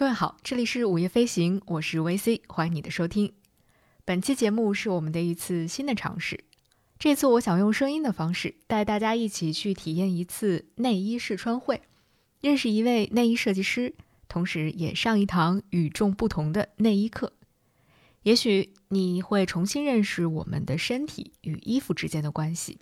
[0.00, 3.34] 各位好，这里是午夜飞行，我是 VC，欢迎你的收听。
[4.06, 6.42] 本期节目是我们的一次新的尝试，
[6.98, 11.82] 这次我想用声音的方式带大家一起去体验一次内衣试穿会，
[12.40, 13.94] 认识一位内衣设计师，
[14.26, 17.34] 同时也上一堂与众不同的内衣课。
[18.22, 22.78] 也许你会重新认识我们的身体与衣服之间的关系，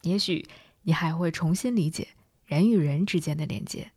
[0.00, 0.46] 也许
[0.84, 2.08] 你还会重新理解
[2.46, 3.90] 人与人之间的连接。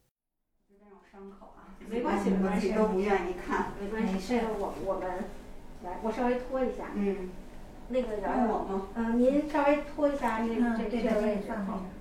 [1.90, 3.68] 没关系，没关系，都不愿意看。
[3.82, 5.10] 没关系，没事我我们
[5.84, 6.92] 来，我稍微拖一下。
[6.94, 7.30] 嗯，
[7.90, 8.88] 那个让我吗？
[8.96, 11.44] 嗯，您稍微拖一下这个这这个位置。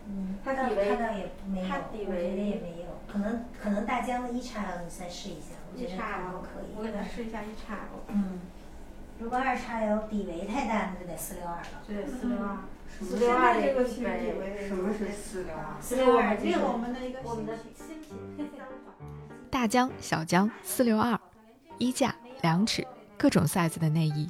[0.08, 1.66] 嗯，他底围他倒也没有，
[2.08, 2.86] 我觉得也没有。
[3.06, 5.92] 可能可能大疆的一叉你再试一下，我觉得
[6.32, 6.74] 都可以。
[6.76, 7.86] 我给他试一下一叉。
[8.08, 8.40] 嗯，
[9.20, 11.82] 如果二叉 L 底围太大，那就得四六二了。
[11.86, 12.58] 对，四六二。
[12.88, 14.66] 四六二这个底围。
[14.66, 15.80] 什么是四六二？
[15.80, 18.16] 四六二这是我们的一个我们的新品。
[19.50, 21.18] 大疆、小疆、四六二，
[21.78, 24.28] 衣架、量尺，各种 size 的内衣。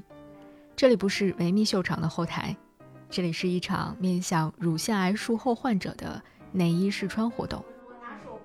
[0.75, 2.55] 这里不是维密秀场的后台，
[3.09, 7.65] 这里是一场面向乳腺癌术后患者的内衣试穿活动。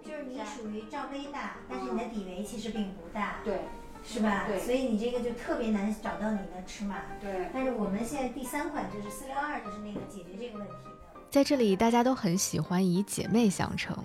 [0.04, 3.62] 就是你属于罩杯大，但是你的底围其实并不大，对，
[4.03, 4.46] 是吧？
[4.48, 6.96] 对所以你这个就特别难找到你的尺码。
[7.20, 7.50] 对。
[7.53, 10.92] 但是我们现在第三款就是四六二，就是那个解决这个问题的。
[11.30, 13.96] 在这里，大家都很喜欢以姐妹相称。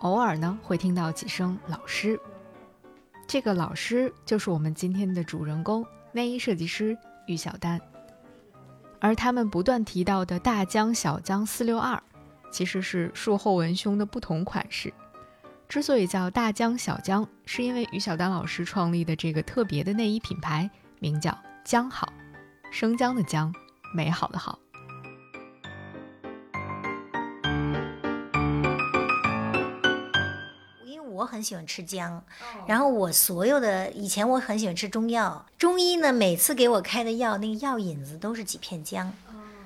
[0.00, 2.18] 偶尔呢，会听到几声老师。
[3.26, 7.80] 这个老师就是我们今天的主人公——内衣设计师于小丹。
[8.98, 12.02] 而他们不断提到的大疆、小疆、四六二，
[12.50, 14.92] 其实是术后文胸的不同款式。
[15.68, 22.12] 之所以叫大疆、小疆，是因为于小丹老师创立的这个特别的内衣品牌名叫“疆好”，
[22.72, 23.54] 生姜的姜，
[23.94, 24.58] 美好的好。
[31.30, 32.20] 很喜欢吃姜，
[32.66, 39.12] 然后我所有的以前我很喜欢吃中药，中医呢每次给我开的药，那个药引子都是几片姜，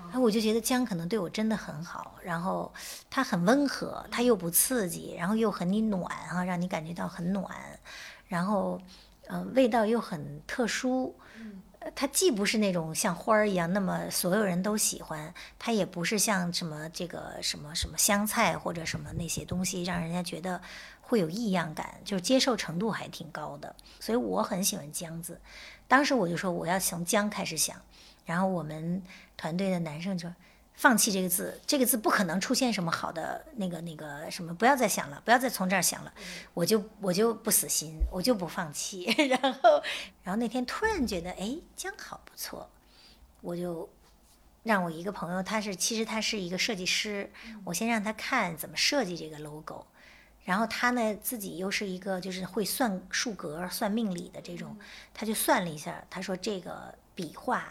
[0.09, 2.71] 然后我就觉得姜可能对我真的很好，然后
[3.09, 7.51] 它很温和，它又不刺激，然后又很你暖啊，让你感觉到很暖，
[8.29, 8.79] 然后
[9.29, 11.15] 呃味道又很特殊，
[11.95, 20.61] 它既不是那种像花儿一样那么所有人都喜欢，它也不是像什么这个什么什么香菜或者什么那些东西让人家觉得。
[21.15, 25.41] 会有异样感，就是接受程度还挺高的，所以我很喜欢姜字。
[25.87, 27.81] 当时我就说我要从姜开始想，
[28.27, 29.01] 然后我们
[29.37, 30.29] 团队的男生就
[30.75, 36.13] 放弃这个字，这个字不可能出现什么好的那个那个什么，不要再想了，不要再从这儿想了。
[36.53, 39.05] 我就我就不死心，我就不放弃。
[39.31, 39.81] 然后
[40.25, 42.69] 然后那天突然觉得，哎，姜好不错，
[43.41, 43.89] 我就
[44.65, 47.31] 让我一个朋友，他是其实他是一个设计师，
[47.63, 49.87] 我先让他看怎么设计这个 logo。
[50.45, 54.77] 然后他呢，自己又是一个就是会算数格、算命理的这种，
[55.15, 57.67] 他就算了一下，他说这个笔画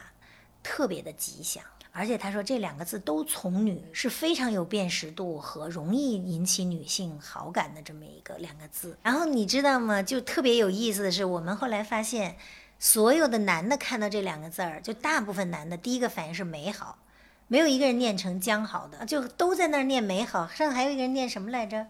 [0.63, 8.97] 特别的吉祥，而且他说这两个字都从女，是非常有辨识度和容易引起女性好感的这么一个两个字。
[9.03, 10.01] 然后你知道吗？
[10.01, 12.35] 就特别有意思的是，我们后来发现，
[12.79, 16.97] 所有的男的看到这两个字儿，就大部分男的第一个反应是美好，
[17.47, 20.47] 没有一个人念成江好的，就都在那儿念美好。
[20.47, 21.85] 剩下还有一个人念什么来着？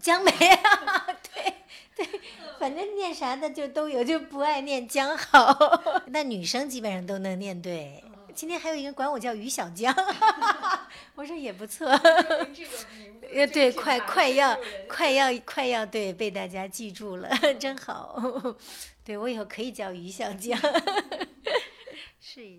[0.00, 1.54] 姜梅啊，对
[1.96, 2.20] 对，
[2.58, 5.56] 反正念啥的就都有，就不爱念江好。
[6.08, 8.02] 那女生基本上都能念对。
[8.34, 9.92] 今天还有一个人管我叫于小江，
[11.16, 11.88] 我说也不错。
[13.34, 14.56] 呃，对，快快要
[14.88, 17.28] 快要快要对被大家记住了，
[17.58, 18.22] 真好。
[19.04, 20.56] 对我以后可以叫于小江。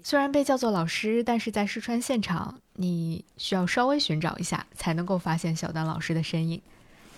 [0.04, 6.62] 虽然被叫做老师，但是在试穿现场，你需要稍微寻找一下，才能够发现小丹老师的身影。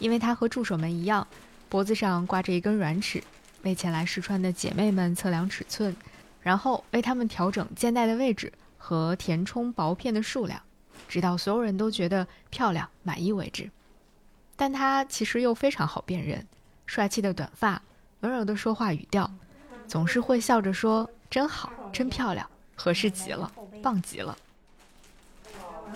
[0.01, 1.25] 因为他和助手们一样，
[1.69, 3.23] 脖子上挂着一根软尺，
[3.61, 5.95] 为前来试穿的姐妹们测量尺寸，
[6.41, 10.59] 然后为他们调整肩带的位置和填充薄片的数量，
[11.07, 13.69] 直到所有人都觉得漂亮满意为止。
[14.55, 16.45] 但他其实又非常好辨认，
[16.87, 17.79] 帅气的短发，
[18.21, 19.31] 温柔的说话语调，
[19.87, 23.51] 总是会笑着说：“真好，真漂亮，合适极了，
[23.83, 24.35] 棒极了。”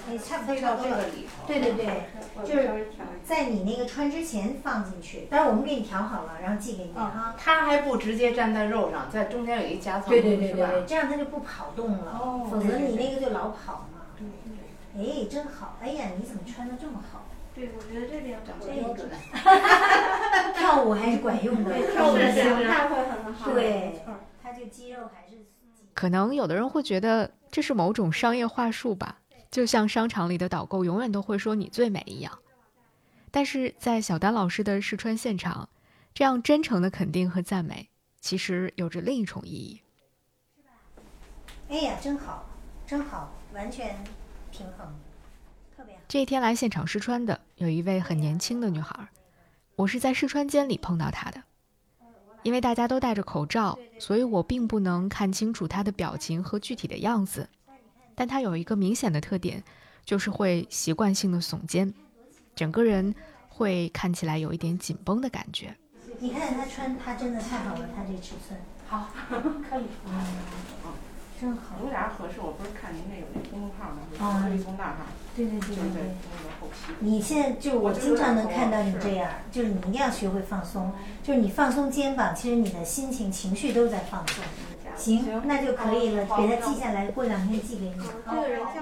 [0.10, 1.48] 哎，差不多到这个里头。
[1.48, 2.04] 对对对，
[2.46, 2.88] 就是
[3.24, 7.36] 在你那个穿之前放进去，但是我们给你调好了，然后寄给你哈。
[7.38, 14.08] 它还不直接粘在肉上，在中间有一夹层，对对对这样它就不跑动了，否则你那个就老跑嘛。
[14.18, 14.56] 对对。
[14.98, 15.78] 哎，真好！
[15.82, 17.26] 哎呀，你怎么穿的这么好？
[17.54, 18.96] 对，我觉得这点这个
[20.56, 23.52] 跳舞还是管用的，跳舞形态会很好。
[23.52, 24.02] 对，
[24.44, 25.38] 它这肌肉还是。
[25.94, 29.18] 可能有的人会觉得这是某种商业话术吧。
[29.52, 32.40] 就像商场里的导购永远都会说你最美一样，
[33.32, 35.70] 但是在小丹老师的试穿现场，
[36.14, 37.90] 这样真诚的肯定和赞美，
[38.20, 39.82] 其实有着另一重意义。
[41.70, 42.46] 哎呀，真好，
[42.86, 43.98] 真好，完全
[44.52, 44.88] 平衡，
[45.76, 46.02] 特别好。
[46.08, 49.08] 这一天来现场试穿的有一位很年轻的女孩，
[49.76, 51.42] 我是在试穿间里碰到她的。
[52.44, 57.50] 因为大家都戴着口罩，所以我并不能看清楚她的表情和具体的样子。
[58.16, 59.62] 但他有一个明显的特点，
[60.06, 61.94] 就是会习惯性的耸肩，
[62.56, 63.14] 整个人
[63.50, 65.76] 会看起来有一点紧绷的感觉。
[66.20, 69.10] 你看他穿，他真的太好了，他这尺寸好，
[69.70, 69.84] 可以。
[70.06, 71.05] 真
[71.58, 71.76] 好。
[71.84, 73.98] 有点合适，我不是看您那有那公众号吗？
[74.20, 75.06] 啊微公大号，
[75.36, 76.02] 对对对对对。
[76.32, 76.94] 那个后期。
[77.00, 84.44] 你现在就我经常能看到你这样，就是你一定要学会放松，就是你放松肩膀，其实你的心情、情绪都在放松。
[84.96, 87.96] 行，那就可以了，给他记下来，过两天寄给你。
[88.32, 88.82] 这个人叫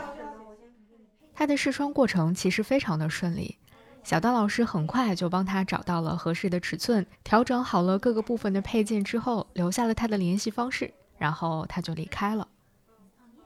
[1.33, 3.57] 他的试穿过程其实非常的顺利，
[4.03, 12.47] 小丹老师很快就帮他找到了合适的尺寸，调整好了各个部分的配件之后，留下了他的联系方式，然后她就离开了。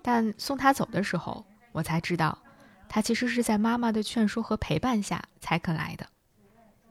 [0.01, 2.37] 但送她走的时候，我才知道，
[2.87, 6.07] 她其实是在妈妈的劝说和陪伴下才肯来的。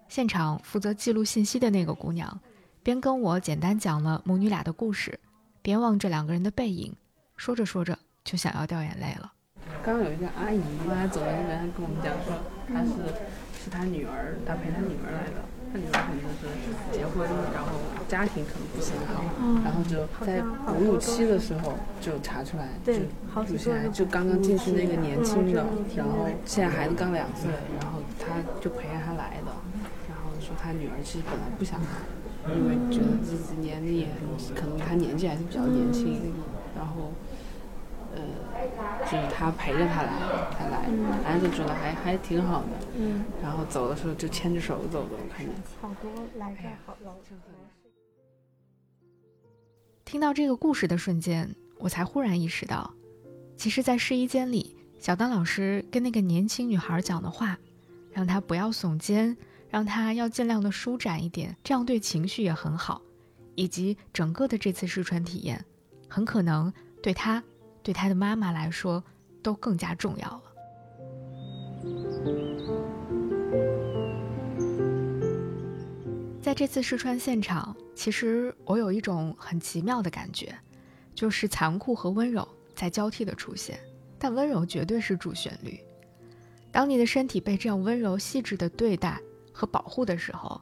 [0.08, 2.40] 现场负责记录信息的那个姑娘，
[2.82, 5.18] 边跟我简单讲了母女俩的故事，
[5.62, 6.94] 边望着两个人的背影，
[7.36, 9.32] 说着说着就想要掉眼泪了。
[9.82, 12.38] 刚刚有一个阿姨，刚才走在那边，跟我们讲说，
[12.68, 15.42] 她是是她女儿，她陪她女儿来的。
[15.72, 16.20] 她女儿可能
[16.62, 17.78] 是结婚，然后
[18.08, 19.24] 家庭可能不是很好，
[19.64, 22.92] 然后就在哺乳期的时候就查出来，就
[23.42, 25.64] 乳腺癌，就刚刚进去那个年轻的，
[25.96, 29.52] 然后现在孩子刚两岁，然后她就陪着她来的，
[30.08, 34.08] 然后说她女儿其实本来不想来，因为觉得自己年龄也
[34.54, 36.32] 可能她年纪还是比较年轻，
[36.76, 37.12] 然后。
[38.16, 40.10] 呃，就是他陪着他来，
[40.58, 40.88] 他来，
[41.22, 42.68] 反正就觉得还还挺好的。
[42.98, 43.24] 嗯。
[43.42, 45.54] 然后走的时候就牵着手走的，我看见。
[45.80, 47.14] 好多来这儿好老
[50.04, 52.94] 听到这个故事的瞬间，我才忽然意识到，
[53.56, 57.58] 其实，在试衣间里，小丹老师跟那个年轻女孩讲的话，
[58.12, 59.36] 让她不要耸肩，
[59.68, 63.02] 让她要尽量的舒展一点，这样对情绪也很好，
[63.56, 65.64] 以及整个的这次试穿体验，
[66.08, 66.72] 很可能
[67.02, 67.42] 对她、
[67.86, 69.00] 对他的妈妈来说
[69.44, 70.42] 都更加重要了。
[76.42, 80.52] 在这次试穿现场，其实我有一种很奇妙的感觉，
[81.14, 83.78] 就是残酷和温柔在交替的出现，
[84.18, 85.78] 但温柔绝对是主旋律。
[86.72, 89.20] 当你的身体被这样温柔细致的对待
[89.52, 90.60] 和保护的时候，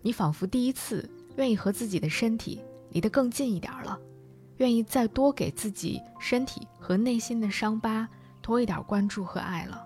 [0.00, 2.60] 你仿佛第一次愿意和自己的身体
[2.90, 3.98] 离得更近一点了，
[4.62, 8.08] 愿意再多给自己身体和内心的伤疤
[8.40, 9.84] 多一点关注和爱了。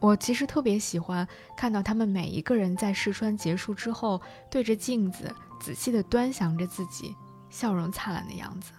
[0.00, 1.26] 我其实特别喜欢
[1.56, 4.20] 看到他们每一个人在试穿结束之后，
[4.50, 7.14] 对着镜子仔细地端详着自己，
[7.50, 8.72] 笑容灿烂的样子。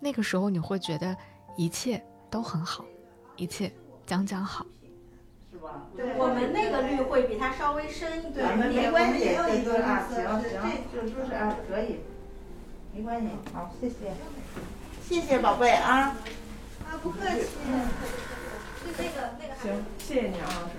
[0.00, 1.16] 那个时候你会觉得
[1.56, 2.84] 一切都很好，
[3.36, 3.72] 一切
[4.04, 4.66] 将将好。
[5.96, 12.00] 对我们那个绿会比它稍微深一对点点，没关系，也有一个啊，这行这行，就就是啊，可以，
[12.94, 13.94] 没关系，好，谢谢。
[15.08, 16.16] 谢谢宝贝啊。
[16.84, 17.46] 啊，不客气。
[18.98, 20.76] 那个那个行，谢谢你啊，老师。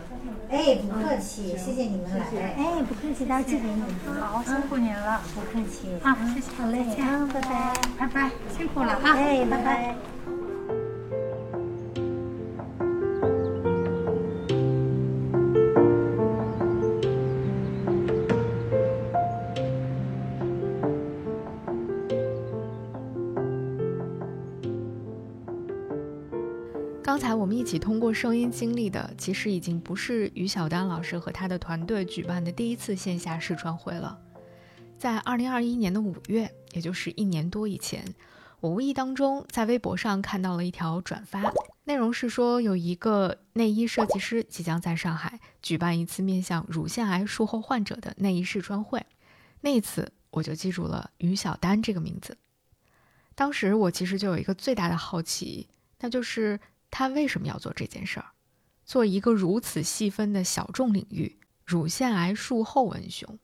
[0.49, 2.25] 哎，不客气，谢谢你们来。
[2.57, 3.83] 哎，不客气，待会儿寄给你。
[4.19, 5.21] 好，辛苦您了。
[5.33, 5.97] 不客气。
[6.03, 6.51] 啊，谢谢。
[6.57, 7.73] 好嘞，啊，拜拜。
[7.97, 9.13] 拜拜，辛苦了啊。
[9.15, 9.95] 哎，拜拜。
[27.21, 34.19] 刚才我们一起通过声音经历的，其实已经不是于小丹老师和他的团队举办的第一次线下试穿会了。
[34.97, 38.03] 在二零二一年的五月，也就是一年多以前，
[38.59, 49.05] 我无意当中在微博上看到了一条转发，内容是说有一个内衣设计师即将在上海举办一次面向乳腺癌术后患者的内衣试穿会。
[49.59, 52.35] 那一次，我就记住了于小丹这个名字。
[53.35, 55.67] 当时我其实就有一个最大的好奇，
[55.99, 56.59] 那就是。
[56.91, 58.27] 他为什么要做这件事儿？
[58.83, 63.39] 做一个如此细分的小众领域——乳腺癌术后文胸。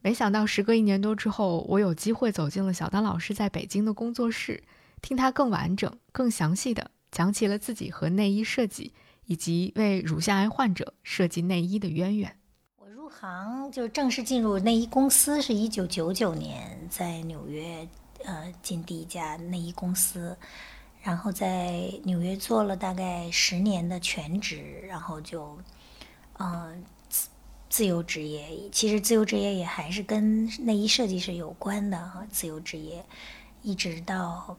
[0.00, 4.62] 没想到，时隔一年多之后，我有机会走进了小丹老师在北京的工作室，
[5.02, 8.94] 听他更完整、更详细的讲起了自己和内衣设计
[9.26, 12.36] 以及为乳腺癌患者设计内衣的渊源。
[12.76, 17.86] 我入行就正式进入内衣公司是一九九九年，在纽约
[18.24, 20.36] 呃进第一家内衣公司。
[21.04, 25.58] 然后在纽约做了大概十年的全职，然后就，
[26.38, 26.82] 嗯、
[27.68, 32.26] 自由职业，其实自由职业也还是跟内衣设计是有关的哈。
[32.30, 33.04] 自由职业
[33.60, 34.56] 一直到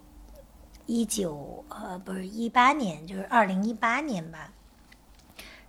[0.86, 4.54] 一九呃不是一八年，就是二零一八年吧，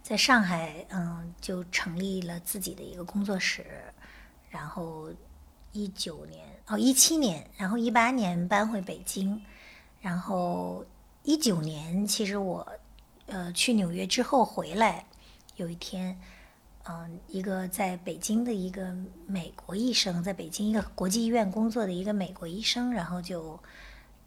[0.03, 3.65] 在上海嗯就成立了自己的一个工作室，
[4.51, 5.09] 然后
[5.73, 9.41] 一九年哦一七年，然后一八年搬回北京，
[10.01, 10.85] 然后
[11.23, 12.67] 一九年其实我
[13.27, 15.05] 呃去纽约之后回来，
[15.57, 16.19] 有一天。
[16.89, 18.95] 嗯，一个在北京的一个
[19.27, 23.59] 美国医生，在北京一个国际医院工作的一个美国医生，然后就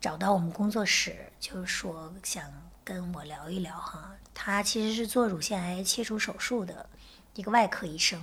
[0.01, 2.43] 找到我们工作室，就是说想
[2.83, 4.13] 跟我聊一聊哈。
[4.33, 6.89] 他其实是做乳腺癌切除手术的
[7.33, 8.21] 一个外科医生，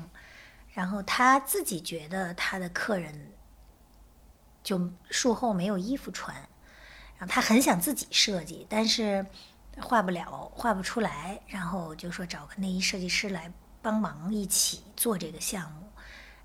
[0.75, 3.33] 然后他自己觉得他的客人
[4.63, 6.47] 就术后没有衣服穿，
[7.19, 9.25] 然后他很想自己设计，但是
[9.81, 13.53] 画不了，画不出来，然后就说找个内衣设计师来。
[13.83, 15.87] 帮忙一起做这个项目，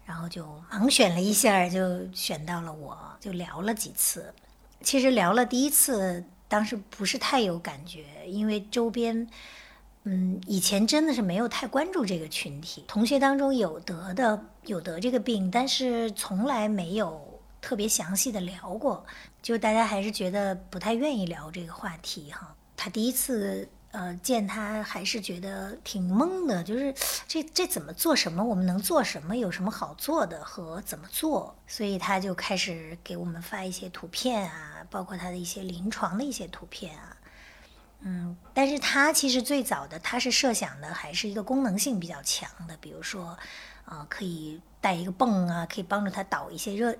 [0.05, 4.31] 然后就盲选了一下，就选到了我，就聊了几次。
[4.81, 9.27] 其实聊了第一次，当时不是太有感觉，因为周边，
[10.03, 12.85] 嗯，以前真的是没有太关注这个群体。
[12.87, 19.03] 同学当中有得的，有得这个病，但是从来没有特别详细的聊过，
[19.41, 22.55] 就大家还是觉得不太愿意聊这个话题哈。
[22.75, 23.67] 他第一次。
[23.93, 26.95] 呃，见他还是觉得挺懵的，就是
[27.27, 28.41] 这这怎么做什么？
[28.41, 29.35] 我们能做什么？
[29.35, 31.53] 有什么好做的和怎么做？
[31.67, 37.17] 所以他就开始给我们发一些图片啊，包括他的一些临床的一些图片啊。
[37.99, 43.37] 嗯，但是他其实最早的他是设想的还是一个功能性比较强的，比如说，
[43.85, 46.95] 啊，可以带一个泵啊，可以帮助他导一些热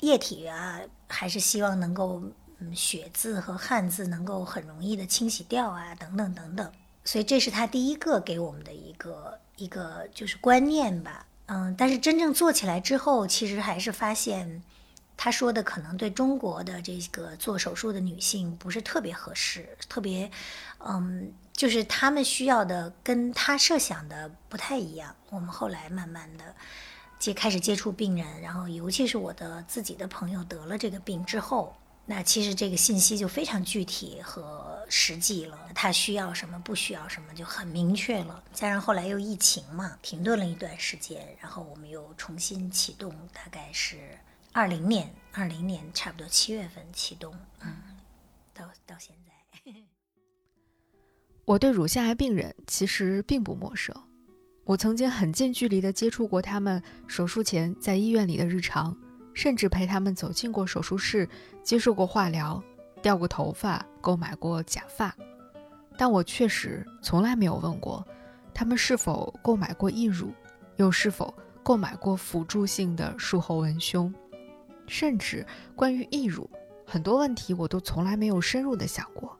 [0.00, 2.22] 液体啊，还是希望能够。
[2.58, 6.72] 嗯，血渍和汗渍能够很容易的清洗掉啊，等等等等，
[7.04, 11.26] 所以这是他第一个给我们的一个一个就是观念吧。
[11.48, 14.62] 嗯，但是真正做起来之后，其实还是发现
[15.16, 20.30] 他说的可能对中国的这个做手术的女性不是特别合适，特别
[20.78, 25.14] 嗯，就是他们需要的跟他设想的不太一样。
[25.30, 26.54] 我们后来慢慢的
[27.18, 31.74] 接开始接触病人，然后尤其是我的自己的朋友得了这个病之后。
[32.08, 38.44] 那其实这个信息就非常具体和实际了，他需要什么，不需要什么就很明确了。
[38.52, 43.96] 加上后来又疫情嘛，停顿了一段时间，然后我们又重新启动，大概是
[44.56, 47.76] 二零年，二零年差不多七月份启动，嗯，
[48.54, 49.70] 到到现在。
[51.44, 53.94] 我对乳腺癌病人其实并不陌生，
[54.64, 58.96] 我曾经很近距离的接触过他们手术前在医院里的日常。
[59.34, 61.28] 甚至陪他们走进过手术室，
[61.62, 62.64] 接受过化疗，
[63.02, 65.14] 掉过头发，购买过假发，
[65.98, 68.02] 但我确实从来没有问过
[68.54, 70.32] 他们是否购买过义乳，
[70.76, 74.10] 又是否购买过辅助性的术后文胸，
[74.86, 76.48] 甚至关于义乳，
[76.84, 79.36] 很多问题我都从来没有深入的想过，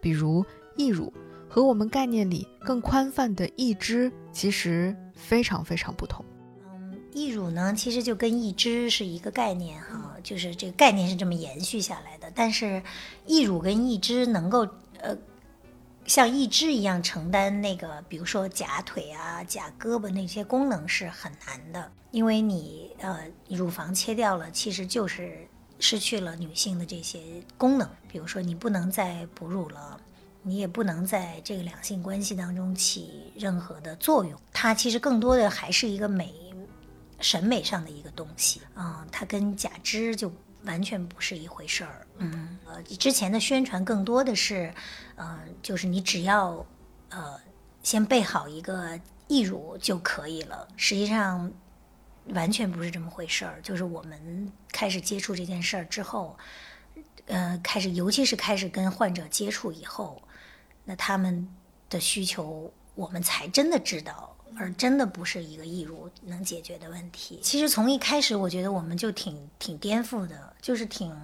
[0.00, 0.44] 比如
[0.76, 1.12] 义乳
[1.48, 6.24] 和我们概念里更宽泛的义肢其实非常非常不同。
[6.64, 12.32] 嗯义乳呢，其实就跟义肢是一个概念哈，就是这个概念是这么延续下来的。
[12.34, 12.82] 但是，
[13.26, 14.66] 义乳跟义肢能够
[14.98, 15.14] 呃，
[16.06, 25.46] 像义肢一样承担那个，比如说假腿啊、假胳膊那些功能是很难的，因为你呃，乳房切掉了，其实就是
[25.78, 27.20] 失去了女性的这些
[27.56, 30.00] 功能，比如说你不能再哺乳了，
[30.42, 34.38] 你也不能在这个两性关系当中起任何的作用。
[34.52, 36.32] 它其实更多的还是一个美。
[37.20, 40.28] 审美上的一个东西，嗯，它跟假肢就
[40.64, 44.72] 完全不是一回事儿，嗯，呃，之前的宣传更多的是，
[45.16, 46.64] 嗯，就是你只要，
[47.10, 47.40] 呃，
[47.82, 51.50] 先备好一个义乳就可以了，实际上
[52.26, 53.60] 完全不是这么回事儿。
[53.62, 56.38] 就是我们开始接触这件事儿之后，
[57.26, 60.22] 呃，开始尤其是开始跟患者接触以后，
[60.84, 61.48] 那他们
[61.90, 64.36] 的需求我们才真的知道。
[64.56, 67.40] 而真的不是一个义乳能解决的问题。
[67.42, 71.14] 其实从一开始，我觉得我们就挺挺颠覆的，就是挺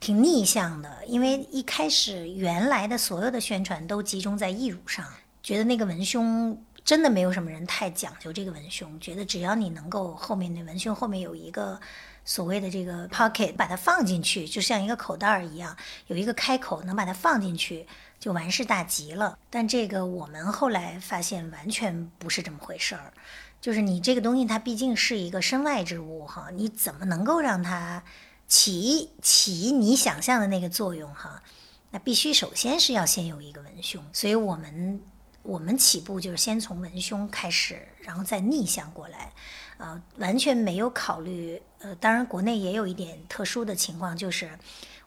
[0.00, 1.04] 挺逆向的。
[1.06, 5.04] 因为一开始原来的所有的宣传都集中在义乳上，
[5.42, 11.80] 觉得那个文胸真的没有什么人太讲究这个文胸，觉得只要你能够后面那文胸后面有一个
[12.24, 15.76] 所谓的这个 pocket，把它放进去，就像一个口袋儿一样，
[16.08, 17.86] 有一个开口能把它放进去。
[18.24, 23.12] 就完事大吉了，但这个我们后来发现完全不是这么回事儿，
[23.60, 28.02] 就是你这个东西它毕竟是一个身外之物哈，你怎么能够让它
[28.46, 31.42] 起起你想象的那个作用哈？
[31.90, 35.02] 那必须首先是要先有一个文胸，所以我们
[35.42, 39.34] 我们起步就是先从文胸开始然后再逆向过来，
[39.76, 41.60] 呃，完全没有考虑。
[41.84, 44.58] 呃，当然国内也有一点特殊的情况，就是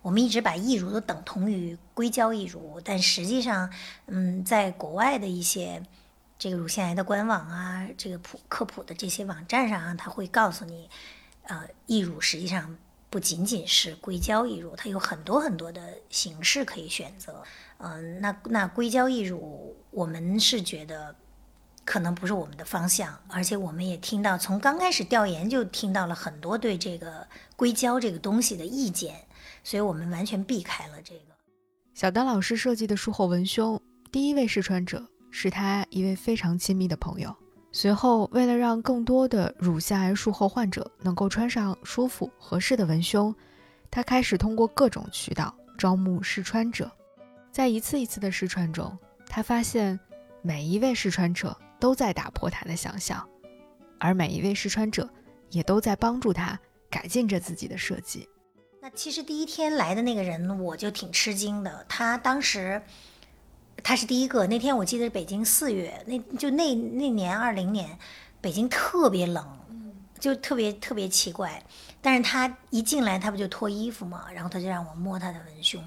[0.03, 3.67] 我们一直把义乳都等同于硅胶义乳，但实际上，
[4.05, 5.81] 嗯，在国外的一些
[6.37, 10.87] 这个乳腺癌的官网啊，这个普科普的这些网站上啊，它会告诉你，
[11.45, 12.77] 呃，义乳实际上
[13.09, 17.43] 不仅仅是硅胶义乳，它有很多很多的形式可以选择。
[17.79, 21.15] 嗯，那那硅胶义乳，我们是觉得
[21.87, 27.25] 可能不是我们的方向，而且我们也听到从刚开始调研就听到了很多对这个
[27.55, 29.15] 硅胶这个东西的意见，
[29.63, 31.21] 所以我们完全避开了这个。
[31.93, 35.01] 小丹老师设计的术后文胸，第一位试穿者
[35.31, 37.33] 是他一位非常亲密的朋友。
[37.71, 43.33] 随后，为了让更多的乳腺癌术后患者能够穿上舒服合适的文胸，
[43.89, 46.91] 他开始通过各种渠道招募试穿者。
[47.49, 49.97] 在一次一次的试穿中，他发现
[50.41, 53.27] 每一位试穿者都在打破他的想象，
[53.99, 55.09] 而每一位试穿者
[55.49, 58.27] 也都在帮助他改进着自己的设计。
[58.81, 61.85] 那其实第一天来的那个人，我就挺吃惊的。
[61.89, 62.81] 他当时
[63.83, 67.97] 他是第一个，那天我记得是北京四月，那就那那年二零年，
[68.39, 69.45] 北京特别冷，
[70.19, 71.63] 就特别特别奇怪。
[72.01, 75.83] 但是他一进来，他不就脱衣服嘛，然后他就让我摸他的文胸。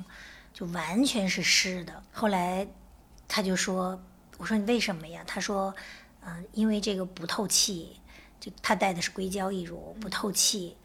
[0.52, 2.02] 就完全是湿的。
[2.12, 2.66] 后来
[3.28, 3.99] 他就说
[4.40, 5.75] ：“我说你为什么呀？”他说
[6.25, 8.00] ：“嗯，因为这个不透气，
[8.40, 10.76] 就他带的是硅胶义乳，不透气，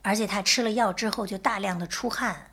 [0.00, 2.50] 而且他吃了药之后就大量的出汗，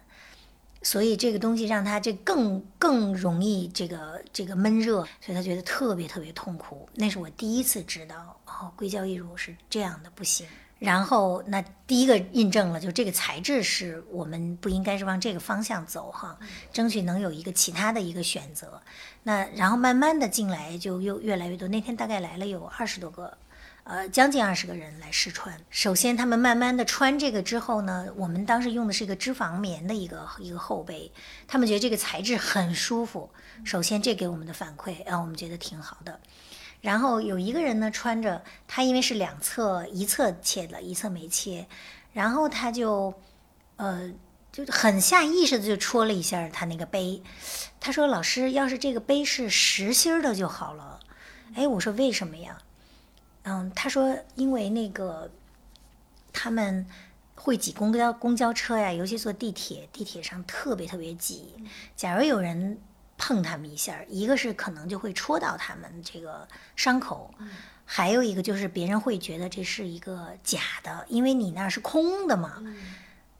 [0.81, 6.89] 所以这个东西让他这更更容易这个这个闷热，所以他觉得特别特别痛苦。
[6.95, 10.45] 那是我第一次知道哦，硅胶义乳是这样的，不行。”
[10.79, 16.37] 然后，那第一个印证了，就这个材质是我们不应该是往这个方向走哈，
[16.71, 18.81] 争取能有一个其他的一个选择。
[19.23, 23.35] 那然后慢慢的进来就又越来越多，那天大概来了有二十多个，
[23.85, 25.59] 呃，将近二十个人来试穿。
[25.71, 31.11] 首先他们慢慢的穿这个之后呢，我们当时用的是一个脂肪棉的一个一个后背，
[31.47, 33.29] 他们觉得这个材质很舒服。
[33.65, 36.19] 首先这给我们的反馈啊，我们觉得挺好的。
[36.87, 41.67] 然后有一个人呢，穿着他因为是两侧一侧切的，一侧没切，
[42.13, 43.13] 然后他就，
[43.75, 44.09] 呃，
[44.53, 47.21] 就很下意识的就戳了一下他那个杯，
[47.81, 51.01] 他说：“老师，要是这个杯是实心的就好了。”
[51.55, 52.57] 哎，我说为什么呀？
[53.43, 55.29] 嗯，他说因为那个
[56.31, 56.87] 他们
[57.35, 61.53] 会挤公交公交车呀，尤其坐地铁，地铁上特别特别挤，
[61.97, 62.79] 假如有人。
[63.17, 67.33] 碰他们一下，一个是可能就会戳到他们这个伤口，
[67.83, 72.63] 还有一个就是别人会觉得这是一个假的，因为你那是空的嘛。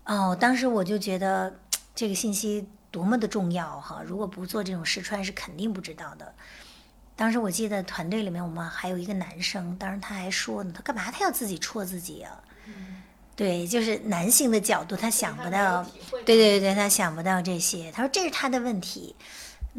[0.06, 1.60] 哦，当时我就觉得
[1.94, 4.02] 这个信息多么的重要哈！
[4.06, 6.34] 如果不做这种试穿，是肯定不知道的。
[7.16, 12.42] 当时我记得团队里面我们还有一个男生，当时他还说呢，他干嘛他要自己戳自己啊？
[13.36, 15.84] 对，就是男性的角度，他想不到，
[16.26, 17.92] 对对对，他想不到这些。
[17.92, 19.16] 他说这是他的问题。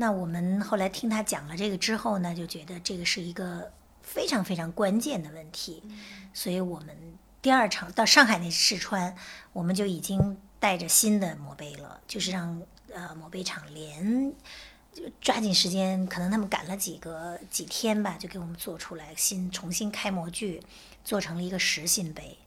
[0.00, 5.82] 那我们后来听他讲了这个之后呢，就觉得这个是一个非常非常关键的问题，
[6.32, 6.96] 所以我们
[7.42, 9.16] 第二场到上海那试穿，
[9.52, 12.62] 我们就已经带着新的模杯了，就是让
[12.94, 14.32] 呃模杯厂连
[14.92, 20.62] 就抓紧时间，可能他们赶了几个几天吧，就给我们做出来新重新开模具，
[21.02, 22.38] 做成了一个实心杯。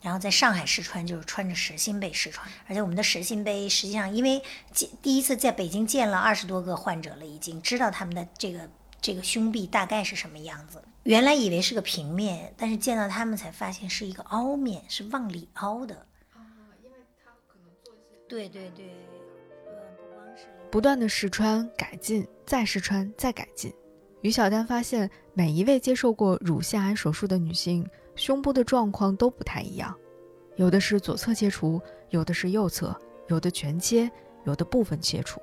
[0.00, 4.40] 然后在上海试穿就是穿着实心杯试穿，而且我们的实心杯实际上因为
[4.72, 8.68] 见第一次在北京见了二十多个患者了，已经知道他们的这个
[9.00, 10.80] 这个胸壁大概是什么样子。
[11.02, 15.94] 原来以为是个平面，但是见到他们才发现是一个凹面，是往里凹的。
[16.32, 16.38] 啊，
[16.82, 18.16] 因为他可能做一些。
[18.28, 18.86] 对对对，
[19.66, 23.74] 呃，不光是不断的试穿改进，再试穿再改进。
[24.20, 27.88] 于小丹发现，每一位接受过乳腺癌手术的女性。
[28.18, 29.96] 胸部的状况都不太一样，
[30.56, 32.94] 有的是左侧切除，有的是右侧，
[33.28, 34.10] 有的全切，
[34.44, 35.40] 有的部分切除，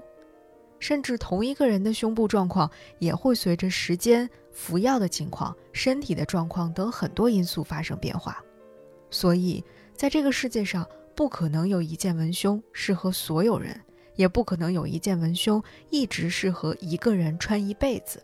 [0.77, 8.43] 甚至同一个人的胸部状况也会随着时间、服药的情况、身体的状况等很多因素发生变化。
[9.09, 9.63] 所以，
[9.95, 10.85] 在这个世界上，
[11.15, 13.79] 不可能有一件文胸适合所有人，
[14.15, 18.21] 也不可能有一件文胸一直适合一个人穿一辈子。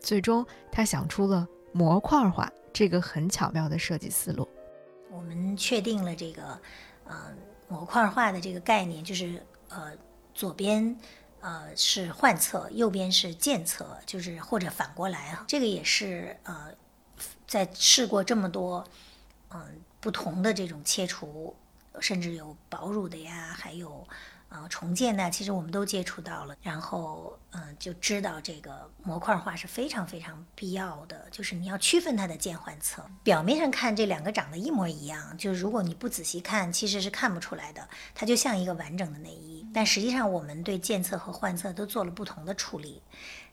[0.00, 2.52] 最终，他想出了模块化。
[2.72, 4.48] 这个很巧妙的设计思路，
[5.10, 6.60] 我们确定了这个，
[7.04, 7.34] 呃，
[7.68, 9.92] 模块化的这个概念，就是呃，
[10.34, 10.96] 左边
[11.40, 15.44] 呃是患侧，右边是健侧，就是或者反过来啊。
[15.48, 16.72] 这个也是呃，
[17.46, 18.84] 在试过这么多
[19.50, 19.60] 嗯
[20.00, 21.54] 不同的这种切除，
[22.00, 24.06] 甚至有保乳的呀，还有
[24.50, 33.02] 啊、重建呢，其实我们都接触到了，然后嗯、就知道这个模块化是非常非常必要的，就是你要区分它的键换侧。
[33.22, 39.64] 表面上看这两个长得一模一样，就是如果你不仔细看，其实是看不出来的，它就像一个完整的内衣。
[39.72, 43.00] 但实际上我们对键侧和换侧都做了不同的处理，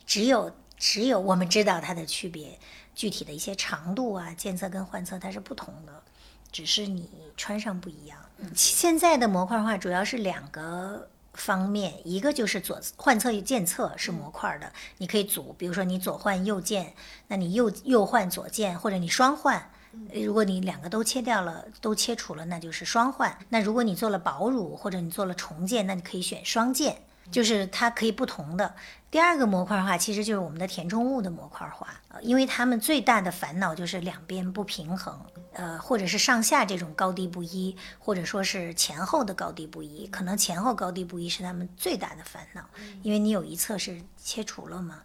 [0.06, 2.60] 只有只有我们知道它的区别，
[2.96, 6.04] 具体的一些长度啊，键侧跟换侧它是不同的。
[6.52, 8.20] 只是你穿上不一样。
[8.56, 16.94] 现在的模块化主要是两个方面，一个就是左换侧与键侧是模块的，你可以组，比如说你左换右键，
[17.28, 19.70] 那你右右换左键，或者你双换。
[20.14, 23.36] 如果你两个都切掉了，都切除了，那就是双换。
[23.50, 28.76] 那如果你做了保乳或者你做了重建，那你可以选双键，就是它可以不同的。
[29.10, 35.20] 第二个模块化其实就是我们的填充物的模块化，呃因为他们最大的烦恼就是两边不平衡，
[35.58, 42.64] 呃，或者是上下这种高低不一，或者说是前后的高低不一，可能前后高低不一是他们最大的烦恼，
[43.02, 45.02] 因为你有一侧是切除了嘛，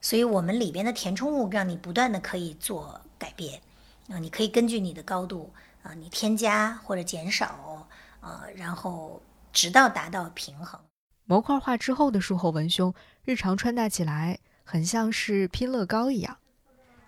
[0.00, 3.60] 所以我们里边的填充物让你不断的可以做改变，
[4.08, 7.88] 啊、你可以根据你的高度啊、你添加或者减少
[8.20, 9.20] 啊、然后
[9.52, 10.80] 直到达到平衡。
[11.24, 16.38] 模块化之后的术后文胸，日常穿戴起来很像是拼乐高一样。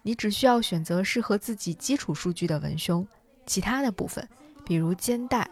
[0.06, 3.08] 你只需要选择适合自己基础数据的文胸，
[3.46, 4.28] 其他的部分，
[4.62, 5.50] 比如肩带、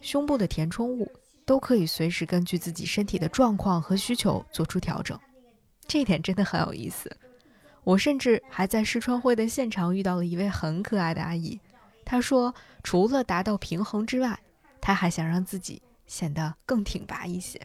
[0.00, 1.10] 胸部的填充物，
[1.44, 5.18] 都可以随时根据自己身体的状况和需求做出调整。
[5.88, 7.10] 这一点真的很有意思。
[7.82, 11.58] 我甚至还在试穿会的现场遇到了一位很可爱的阿姨，
[12.04, 14.38] 她说，除了达到平衡之外，
[14.80, 17.60] 她还想让自己显得更挺拔一些。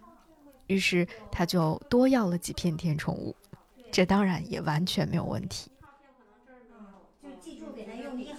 [0.65, 3.35] 于是她就多要了几片填充物，
[3.91, 5.69] 这当然也完全没有问题。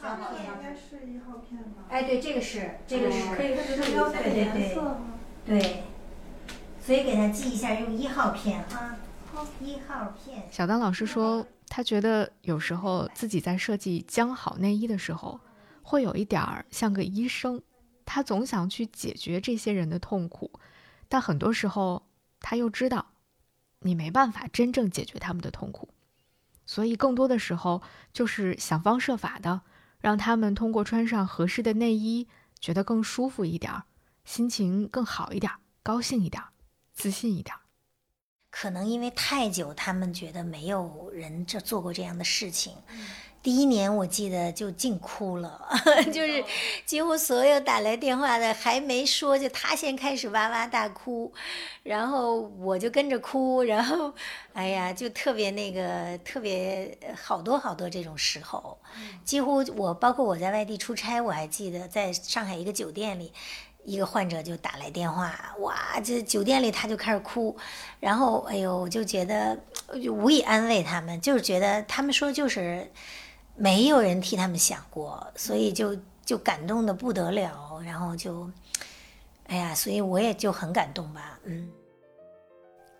[0.05, 0.63] 应。
[0.63, 1.85] 该是一号片吧？
[1.91, 4.11] 哎，对，这个是，这个是，可以试一下。
[4.11, 4.77] 对对
[5.47, 5.85] 对对，
[6.81, 8.97] 所以给他记一下，用一号片啊，
[9.61, 10.49] 一号片。
[10.51, 15.39] 小丹老师说，他觉得有时候自己在设计将好内衣的时候，
[15.83, 17.61] 会有一点儿像个医生，
[18.07, 20.51] 他总想去解决这些人的痛苦，
[21.09, 22.07] 但很多时候
[22.41, 23.07] 他又知道，
[23.81, 25.91] 你没办法真正解决他们的痛苦，
[26.65, 27.83] 所以更多的时候
[28.15, 29.61] 就是想方设法的
[30.05, 32.29] 让他们通过穿上合适的内衣，
[32.61, 33.85] 觉得更舒服一点儿，
[34.27, 36.51] 心情更好一点儿，高兴一点儿，
[36.93, 37.61] 自信一点儿。
[38.51, 42.75] 可能因为太久，他们觉得没有人这做过这样的事情。
[43.45, 45.61] 第一年我记得就净哭了，
[46.11, 46.43] 就是
[46.87, 51.31] 几乎所有打来电话的还没说，就他先开始哇哇大哭，
[51.83, 54.11] 然后我就跟着哭，然后
[54.55, 58.79] 哎呀，就特别那个特别呃好多好多这种时候，
[59.27, 63.31] 几乎我包括我在外地出差，我还记得在上海一个酒店里。
[63.87, 67.55] 一个患者就打来电话，哇，这酒店里他就开始哭，
[68.01, 69.59] 然后哎呦，我就觉得
[70.03, 72.91] 就无以安慰他们，就是觉得他们说就是
[73.57, 78.51] 没有人替他们想过，所以就就感动的不得了，然后就，
[79.47, 81.71] 哎呀，所以我也就很感动吧，嗯。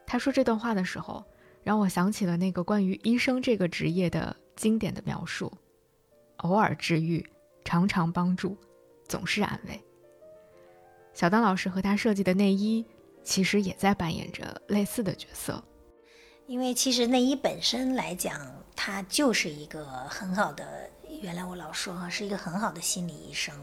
[0.07, 1.25] 他说这段话的时候，
[1.63, 5.53] 让我想起了那个关于医生这个职业的经典的描述：
[6.37, 7.27] 偶尔治愈，
[7.65, 8.57] 常常帮助，
[9.09, 9.81] 总是安慰。
[11.15, 12.85] 小当老师和他设计的内衣，
[13.23, 15.63] 其实也在扮演着类似的角色。
[16.47, 18.39] 因为其实内衣本身来讲，
[18.77, 20.91] 它就是一个很好的，
[21.23, 23.55] 原来我老说哈，是一个很好的心理医生。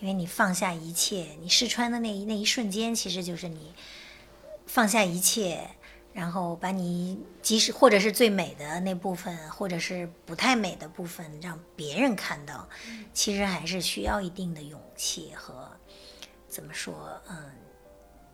[0.00, 3.74] 因为你放下一切，你试穿的那一那一瞬间，其实就是你
[4.66, 5.70] 放下一切，
[6.12, 12.68] 然后把你即使或者是最美的那部分，或者是不太美的部分，让别人看到，
[13.12, 15.70] 其实还是需要一定的勇气和
[16.48, 17.36] 怎么说，嗯。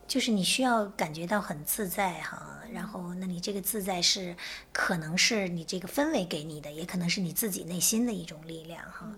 [0.06, 4.36] 就是你需要感觉到很自在哈，然后那你这个自在是
[4.72, 9.12] 可能是你这个氛围给你的，也可能是你自己内心的一种力量哈。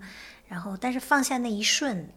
[0.47, 2.09] 然后，但是放下那一瞬，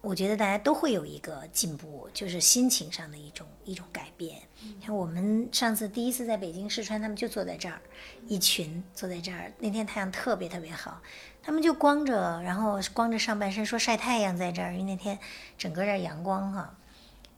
[0.00, 4.40] 我觉得大家都会有一个进步，就是心情上的一种一种改变。
[4.82, 7.78] 像我们上次第一次在北京试穿，他们就坐在这儿，
[8.26, 11.02] 一群坐在这儿，那天太阳特别特别好，
[11.42, 15.18] 他们就光着，然后光着上半身说晒太阳在这儿，因为那天
[15.58, 16.74] 整个这儿阳光哈。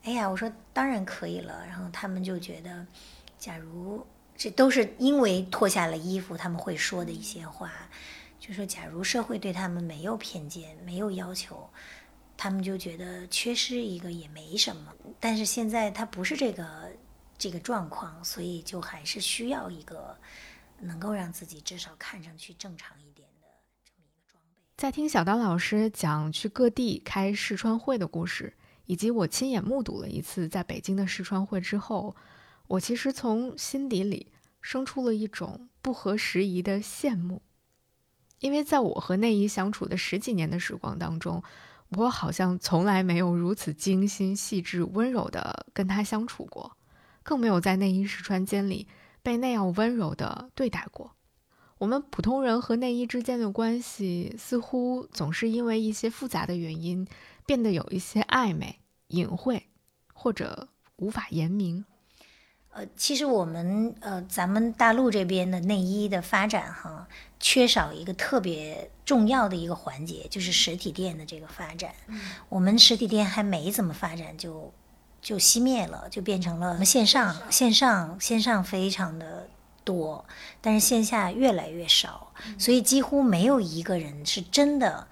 [0.03, 1.65] 哎呀，我说当然可以了。
[1.65, 2.85] 然后他们就觉得，
[3.37, 7.71] 假如这都是因为脱下了衣服，他们会说的一些话，
[8.39, 11.69] 就说假如社会对他们没有偏见、没有要求，
[12.35, 14.93] 他们就觉得缺失一个也没什么。
[15.19, 16.91] 但是现在他不是这个
[17.37, 20.17] 这个状况，所以就还是需要一个
[20.79, 23.47] 能够让自己至少看上去正常一点的
[23.85, 24.59] 这么一个装备。
[24.75, 28.53] 在听小当老师讲去各地开试穿会的故事，
[28.85, 32.15] 以及我亲眼目睹了一次在北京的试穿会之后，
[32.67, 37.41] 我其实从心底里生出了一种不合时宜的羡慕，
[38.39, 41.43] 因为在我和内衣相处的十几年的时光当中，
[41.97, 46.75] 我好像从来没有如此精心细致、温柔的跟他相处过，
[47.21, 48.87] 更没有在内衣试穿间里
[49.21, 51.11] 被那样温柔的对待过。
[51.79, 57.05] 我们普通人和内衣之间的关系，似乎总是因为一些复杂的原因，
[57.45, 59.63] 变得有一些暧昧、隐晦，
[60.13, 61.85] 或者无法言明。
[62.69, 67.07] 呃，其实我们呃，咱们大陆这边的内衣的发展哈，
[67.39, 71.93] 缺少一个特别重要的一个环节，就是实体店的这个发展。
[72.49, 74.73] 我们实体店还没怎么发展，就
[75.21, 79.49] 就熄灭了，就变成了线上，线上，线上非常的。
[79.85, 80.25] 多，
[80.61, 85.09] 但是线下越来越少，所以几乎没有一个人是真的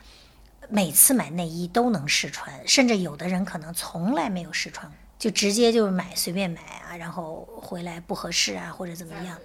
[0.71, 9.37] 每次买内衣都能试穿，甚至有的人可能从来没有试穿，就直接就是买随便买啊，然后回来不合适啊或者怎么样，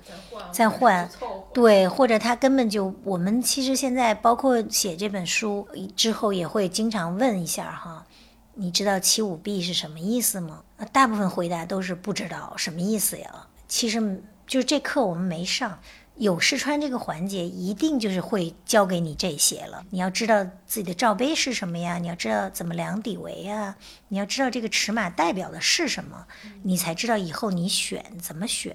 [0.52, 1.10] 再换，
[1.52, 8.06] 对，或者他根本就我们其实现在包括写这本书之后也会经常问一下哈，
[8.54, 10.62] 你知道七五 B 是什么意思吗？
[10.92, 14.22] 大部分回答都是不知道什么意思呀，其实。
[14.46, 15.76] 就是这课我们没上，
[16.18, 19.84] 有试穿这个环节，一定就是会教给你这些了。
[19.90, 21.98] 你要知道自己的罩杯是什么呀？
[21.98, 23.76] 你要知道怎么量底围呀？
[24.08, 26.26] 你要知道这个尺码代表的是什么，
[26.62, 28.74] 你才知道以后你选怎么选。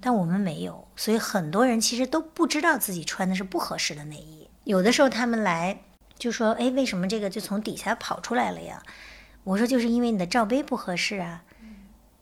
[0.00, 4.48] 但我们没有，所以很多人其实都不知道自己穿的是不合适的内衣。
[4.62, 5.80] 有的时候他们来
[6.16, 8.80] 就说：“哎，为什么这个就从底下跑出来了呀？”
[9.42, 11.42] 我说：“就是因为你的罩杯不合适啊。”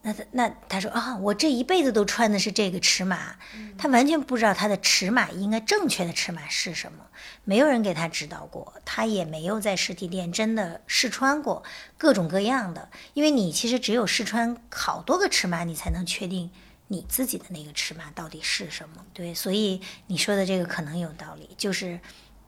[0.07, 3.35] 那他那他说啊，我这一辈子都穿的是这个尺码，
[3.77, 7.05] 他完全不知道他的尺码应该正确的尺码是什么，
[7.42, 11.64] 没有人给他指导过，他也没有在实体店真的试穿过
[11.99, 16.53] 各种各样的，因为你其实只有试穿好多个尺码，你才能确定
[16.87, 19.05] 你自己的那个尺码到底是什么。
[19.12, 21.99] 对，所以你说的这个可能有道理，就是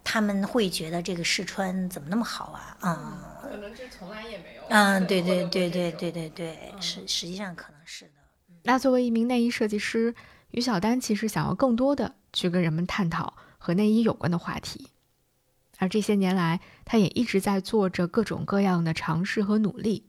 [0.04, 2.76] 他们会觉得这个试穿怎么那么好啊？
[2.82, 3.18] 嗯，
[3.48, 4.62] 可能这从来也没有。
[4.68, 8.10] 嗯，对对对对对对对，实实际上可能是的。
[8.64, 10.14] 那作为一名内衣设计师，
[10.50, 14.88] 于小丹其实想要更多的去跟人们探讨和内衣有关的话题，
[15.78, 20.04] 而这些年来，他也一直在做着各种各样的尝试和努力，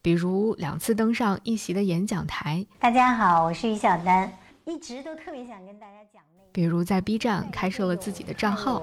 [0.00, 2.64] 比如两次登上一席的演讲台。
[2.78, 4.32] 大家好，我是于小丹，
[4.68, 6.22] 一直都特别想跟大家讲。
[6.52, 8.82] 比如在 B 站开设了自己的账号，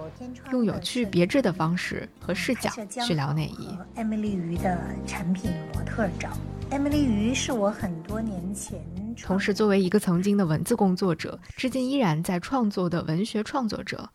[0.51, 2.71] 用有趣别致的方式和视角
[3.05, 3.77] 去聊内衣。
[3.93, 6.31] 艾米丽鱼的产品模特照。
[6.71, 8.83] 艾米丽鱼是我很多年前。
[9.21, 14.09] 同时，作为一个曾经的文字工作者，至今依然在创作的文学创作者，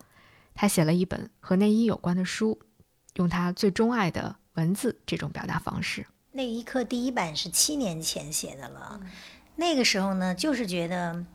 [0.53, 2.59] 他写了一本和内衣有关的书，
[3.15, 6.05] 用他最钟爱的文字这种表达方式。
[6.33, 8.99] 内衣课第一版是七年前写的了，
[9.55, 11.25] 那个时候呢，就是觉得。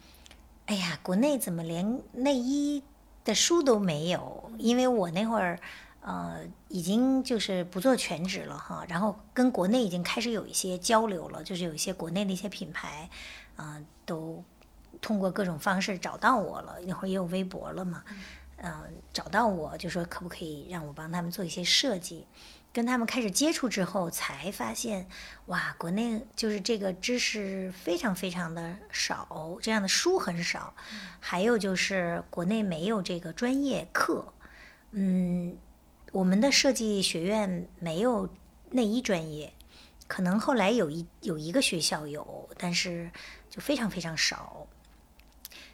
[0.66, 2.82] 哎呀，国内怎么连内衣
[3.24, 4.50] 的书都没有？
[4.58, 5.60] 因为我那会儿，
[6.00, 13.08] 呃，已经就是不做全职了哈，然后跟国内已经开始有一些交流了，就是有一些国内的一些品牌，
[13.54, 14.42] 啊，都
[15.00, 16.78] 通过各种方式找到我了。
[16.84, 18.02] 那会儿也有微博了嘛，
[18.56, 18.72] 嗯，
[19.12, 22.26] 找到我就说可不可以让我帮他们做一些设计。
[22.76, 25.08] 跟他们开始接触之后，才发现，
[25.46, 30.74] 哇，国内就是这个知识非常非常的少，这样的书很少，
[31.18, 34.30] 还有就是国内没有这个专业课，
[34.90, 35.56] 嗯，
[36.12, 38.28] 我们的设计学院没有
[38.68, 39.50] 内衣专业，
[40.06, 43.10] 可能后来有一有一个学校有，但是
[43.48, 44.66] 就非常非常少，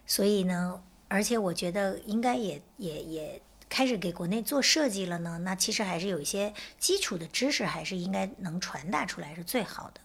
[0.07, 3.43] 所以呢，而且我觉得应该也也也。
[3.73, 10.01] 开始给国内做设计了呢，那其实还是有一些基础的知识，还是应该能传达出来是最好的。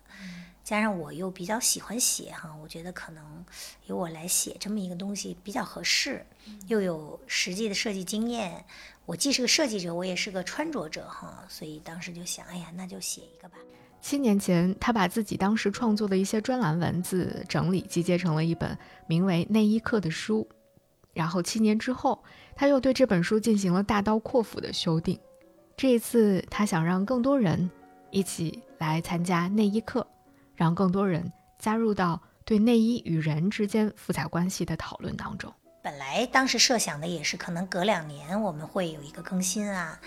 [0.64, 3.46] 加上我又比较喜欢写哈，我觉得可能
[3.88, 6.26] 由我来写这么一个东西比较合适，
[6.68, 8.64] 又有实际的设计经验。
[9.06, 13.58] 我既是个设计者，我也是个穿着者哈，所以当时就想，哎呀，那就写一个吧。
[14.00, 18.78] 七年前，他把自己当时创作的一些专栏文字整理集结成了一本
[19.08, 20.48] 名为《内衣课》的书，
[21.14, 22.24] 然后七年之后。
[22.58, 25.18] 他又对这本书进行了大刀阔斧的修订。
[25.78, 27.70] 这一次，他想让更多人
[28.10, 30.06] 一起来参加内衣课，
[30.56, 35.54] 让更多人加入到对内衣与人之间复杂关系的讨论当中。
[35.84, 39.98] 本来当时设想的也是，可能隔两年我们会有一个更新啊，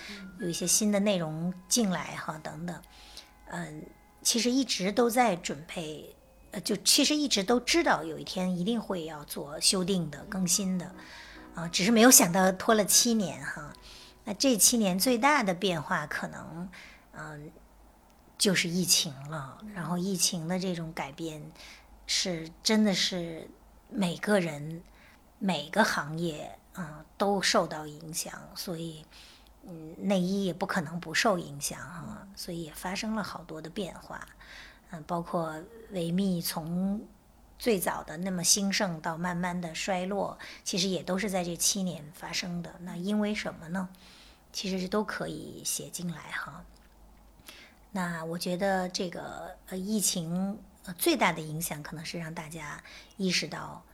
[0.41, 2.77] 有一些新的内容进来哈，等等。
[3.53, 3.83] 嗯，
[4.23, 6.15] 其实一直都在准备，
[6.51, 10.93] 呃，就其实一直都知道有一天一定会要做修订的、更新的。
[11.55, 13.73] 啊，只是没有想到拖了七年哈。
[14.25, 16.69] 那这七年最大的变化，可能，
[17.13, 17.51] 嗯，
[18.39, 19.59] 就是疫情了。
[19.75, 21.51] 然后疫情的这种改变，
[22.07, 23.49] 是真的是
[23.89, 24.83] 每个人、
[25.39, 28.33] 每个行业，嗯，都受到影响。
[28.55, 29.05] 所以，
[29.67, 32.27] 嗯，内衣也不可能不受影响哈。
[32.37, 34.27] 所以也发生了好多的变化，
[34.91, 35.55] 嗯，包括
[35.91, 37.01] 维密从。
[37.61, 42.75] 最早的那么兴盛，到慢慢的衰落，其实也都是在这七年发生的。
[42.81, 43.91] 那因为什么呢？
[44.51, 46.65] 其实是都可以写进来哈。
[47.93, 50.59] 那我觉得这个呃疫情
[50.97, 52.83] 最大的影响，可能是让大家
[53.19, 53.85] 意识到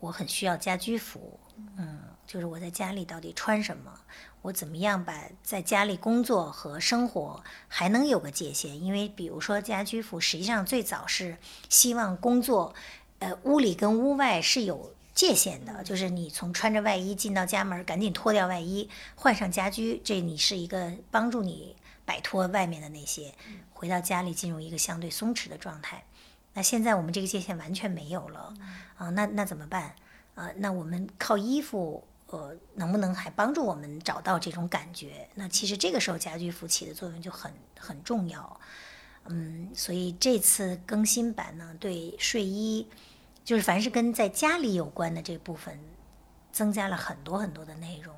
[0.00, 1.38] 我很需要家居服，
[1.76, 3.92] 嗯，就是我在家里到底穿什么，
[4.40, 8.82] 我怎么样把在家里工作和生活还能有个界限？
[8.82, 11.36] 因为比如说家居服，实际上最早是
[11.68, 12.74] 希望工作。
[13.20, 23.32] 呃，屋里跟屋外是有界限的，就是你从穿着外衣进到家门，赶紧脱掉外衣，换上家居，这你是一个帮助你摆脱外面的那些，
[23.72, 26.02] 回到家里进入一个相对松弛的状态。
[26.54, 28.54] 那现在我们这个界限完全没有了
[28.96, 29.94] 啊，那那怎么办
[30.34, 30.50] 啊？
[30.56, 35.28] 那我们靠衣服，呃，能不能还帮助我们找到这种感觉？
[35.34, 38.60] 那其实这个时候家居服起的作用就很很重要。
[39.26, 42.88] 嗯，所以这次更新版呢，对睡衣。
[43.42, 45.80] 就是凡是跟在家里有关的这部分，
[46.52, 48.14] 增加了很多很多的内容，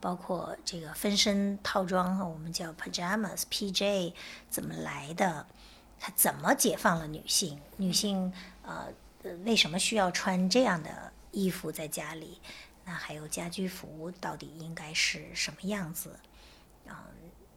[0.00, 4.12] 包括这个分身套装哈，我们叫 pajamas PJ
[4.48, 5.46] 怎么来的？
[5.98, 7.58] 它怎么解放了女性？
[7.78, 8.88] 女性呃
[9.44, 12.38] 为什么需要穿这样的衣服在家里？
[12.84, 16.18] 那还有家居服到底应该是什么样子？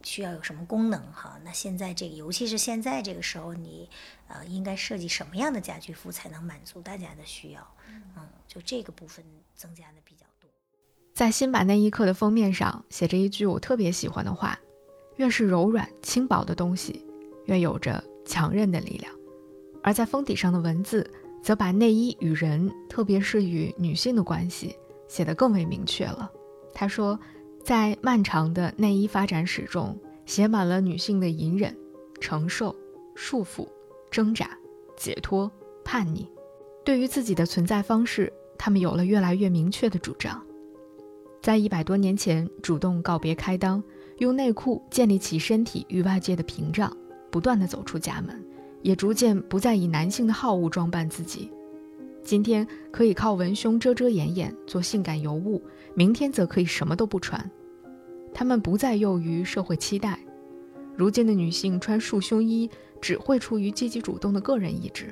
[0.04, 0.06] 啊？
[0.06, 1.38] 需要有什么功能哈？
[1.42, 3.88] 那现在这个，尤其是现在这个时候，你
[4.28, 7.66] 呃应该设计什么样的家居服才能满足大家的需要？
[7.88, 10.50] 嗯，就这个部分增加的比较多。
[11.14, 14.58] 在新版内衣课的封面上写着一句我特别喜欢的话：
[15.16, 17.04] 越是柔软轻薄的东西，
[17.46, 19.12] 越有着强韧的力量。
[19.82, 21.10] 而在封底上的文字，
[21.42, 24.76] 则把内衣与人，特别是与女性的关系，
[25.08, 26.30] 写得更为明确了。
[26.74, 27.18] 他说。
[27.64, 31.74] 在漫长的内衣发展史中，写满了女性的隐忍、
[32.20, 32.76] 承受、
[33.14, 33.66] 束缚、
[34.10, 34.50] 挣扎、
[34.98, 35.50] 解脱、
[35.82, 36.28] 叛逆。
[36.84, 40.44] 对于自己的存在方式，她们有了越来越明确的主张。
[41.40, 43.82] 在一百多年前，主动告别开裆，
[44.18, 46.94] 用内裤建立起身体与外界的屏障，
[47.30, 48.44] 不断的走出家门，
[48.82, 51.50] 也逐渐不再以男性的好恶装扮自己。
[52.24, 55.62] 今天可以靠文胸遮遮掩掩做性感尤物，
[55.94, 57.50] 明天则可以什么都不穿。
[58.32, 60.18] 她们不再囿于社会期待。
[60.96, 65.08] 如今的女性穿束胸衣，只会出于积极主动的个人意志；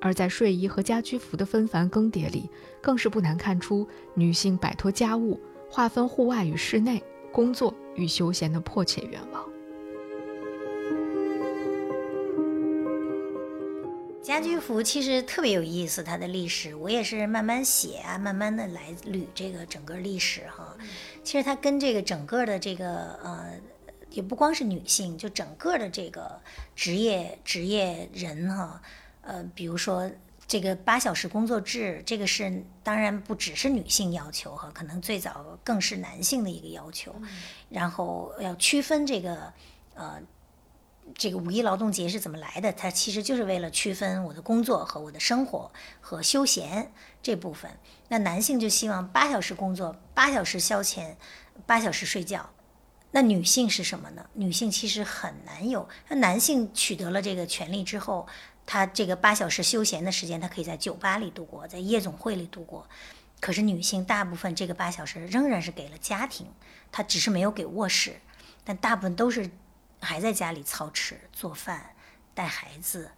[0.00, 2.48] 而在睡衣和家居服的纷繁更迭里，
[2.80, 9.49] 更是不难看出女性摆脱家务、划分户外与室内、工作与休闲的迫切愿望。
[14.22, 20.76] 家居服其实特别有意思，它的历史我也是慢慢写啊，慢慢的来捋这个整个历史哈。
[21.24, 23.54] 其实它跟这个整个的这个呃，
[24.10, 26.38] 也不光是女性，就整个的这个
[26.76, 28.82] 职业职业人哈，
[29.22, 30.08] 呃，比如说
[30.46, 37.14] 这个八小时工作制，这个是当然不只是女性要求哈，可能最早更是男性的一个要求，
[37.70, 39.52] 然后要区分这个
[39.94, 40.20] 呃。
[41.14, 42.72] 这个五一劳动节是怎么来的？
[42.72, 45.70] 它其实就是为了区分我的工作和我的生活
[46.00, 46.92] 和休闲
[47.22, 47.70] 这部分。
[48.08, 51.14] 那男性就希望八小时工作，八小时消遣，
[51.66, 52.50] 八小时睡觉。
[53.10, 54.24] 那女性是什么呢？
[54.34, 55.88] 女性其实很难有。
[56.08, 58.26] 那男性取得了这个权利之后，
[58.64, 62.88] 他这个八小时休闲的时间，他可以在酒吧里度过，在夜总会里度过。
[63.40, 66.46] 可是女性大部分这个八小时仍然是给了家庭，
[66.92, 68.20] 她只是没有给卧室，
[68.64, 69.50] 但大部分都是。
[70.00, 71.94] 还在家里操持、做饭、
[72.34, 73.10] 带孩子，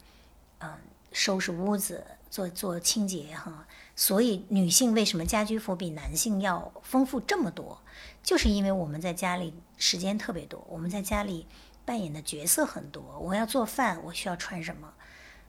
[0.59, 0.77] 嗯，
[1.13, 3.67] 收拾屋子、做做清洁哈。
[3.95, 7.81] 所以女性为什么家居服比男性要丰富这么多？
[8.23, 11.47] 就是因为我们在家里时间特别多，我们在家里
[11.85, 13.19] 扮演的角色很多。
[13.19, 14.93] 我要做饭，我需要穿什么？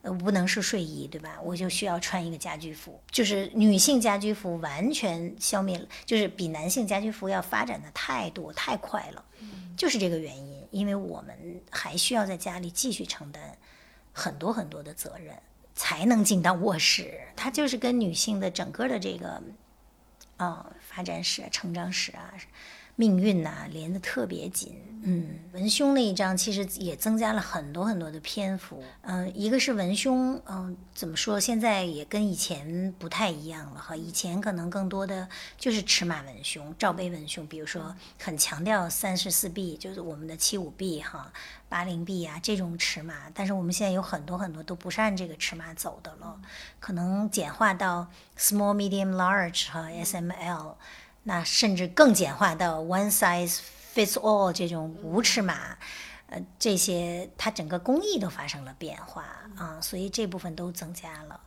[0.02, 1.40] 呃，不能是睡衣，对吧？
[1.42, 3.00] 我就需要穿一个家居服。
[3.10, 9.24] 就是女性家居服完全消灭了，就是比男性家居服要发展的太多太快了，
[9.78, 10.53] 就是这个原因。
[10.74, 13.58] 因为我们还需要在家里继续承担
[14.12, 15.40] 很多很多的责任，
[15.76, 17.22] 才能进到卧室。
[17.36, 19.42] 它就是跟女性的整个的这个
[20.38, 22.34] 啊发展史、成长史啊，
[22.96, 24.76] 命运呐、连得特别紧。
[25.06, 28.82] 嗯，文胸那一章其实也增加了很多很多的篇幅。
[29.02, 31.38] 嗯、一个是文胸，嗯、怎么说？
[31.38, 33.94] 现在也跟以前不太一样了哈。
[33.94, 35.28] 以前可能更多的
[35.58, 41.34] 就是尺码文胸、罩杯文胸，比如说很强调三十四 B，就是我们的七五 B 哈、
[41.68, 43.30] 八零 B 啊这种尺码。
[43.34, 46.40] 但是我们现在有很多很多都不是按这个尺码走的了，
[46.80, 50.76] 可能简化到 small、medium、large 哈 SML。
[51.24, 53.60] 那甚至更简化到 one size
[53.94, 55.78] fits all 这种无尺码，
[56.28, 61.40] 呃，这些它整个工艺都发生了变化啊，所以这部分都增加了。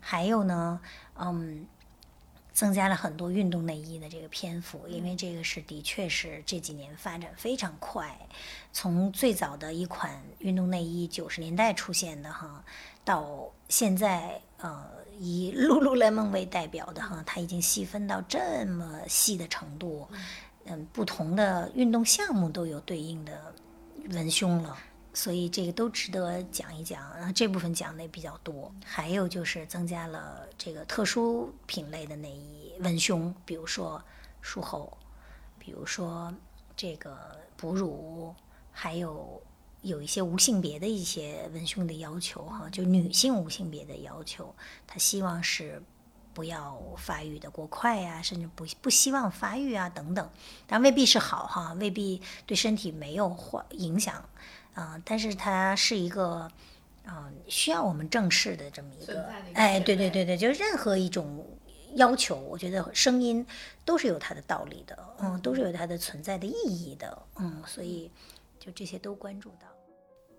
[0.00, 0.80] 还有呢，
[1.14, 1.66] 嗯，
[2.52, 8.18] 增加了很多运动内衣的这个篇幅，因为这个是的确是这几年发展非常快，
[8.72, 12.64] 从最早的一款运动内衣九十年代出现的哈，
[13.04, 14.84] 到现在呃
[15.22, 20.08] 以 Lululemon 为代表的哈，它已经细分到这么细的程度，
[20.64, 23.54] 嗯，不同的运动项目都有对应的
[24.12, 24.74] 文胸了。
[25.12, 28.72] 所以这个都值得讲一讲，然后这部分讲的也比较多。
[28.82, 34.02] 还有就是增加了这个特殊品类的内衣文胸，比如说
[34.40, 34.96] 术后，
[35.58, 36.32] 比如说
[36.76, 38.32] 这个哺乳，
[38.72, 39.42] 还有
[39.82, 44.54] 有一些无性别的一些文胸的要求哈，就女性无性别的要求，
[44.86, 45.82] 她希望是
[46.32, 50.30] 不要发育的过快呀、甚至不不希望发育啊等等，
[50.66, 54.24] 但未必是好哈，未必对身体没有坏影响。
[54.72, 56.50] 啊、但是它是一个，
[57.04, 61.44] 嗯、需要我们正视的这么一个哎，对对对对，就任何一种
[61.96, 63.44] 要求，我觉得声音
[63.84, 68.10] 都是有它的道理的，嗯，都是有它的存在的意义的，嗯，所以
[68.60, 69.66] 就这些都关注到。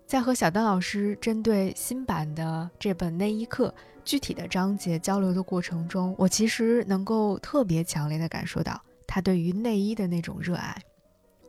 [0.06, 10.76] 在和小丹老师针对新版的这本内衣课具体的章节交流的过程中，我其实能够特别强烈的感受到他对于内衣的那种热爱，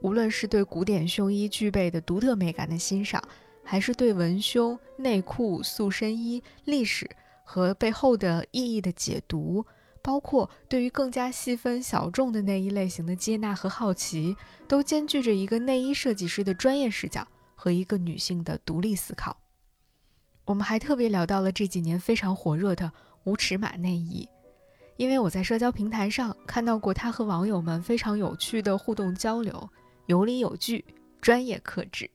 [0.02, 3.22] 无论是对古典胸衣具备的独特美感的欣赏，
[3.64, 7.10] 还是对文胸、内裤、塑身衣历史
[7.44, 9.66] 和背后的意义的解读，
[10.04, 14.38] 包括对于更加细分小众的内衣类型的接纳和好奇，
[14.68, 17.28] 都兼具着一个内衣设计师的专业视角。
[17.56, 19.38] 和一个女性的独立思考。
[20.44, 22.92] 我们还特别聊到了这几年非常火热的
[23.24, 24.28] 无尺码内衣，
[24.98, 29.70] 因为我在社交平台上看到过他和网友们非常有趣的互动交流，
[30.08, 30.84] 有理有据，
[31.22, 32.10] 专业克制。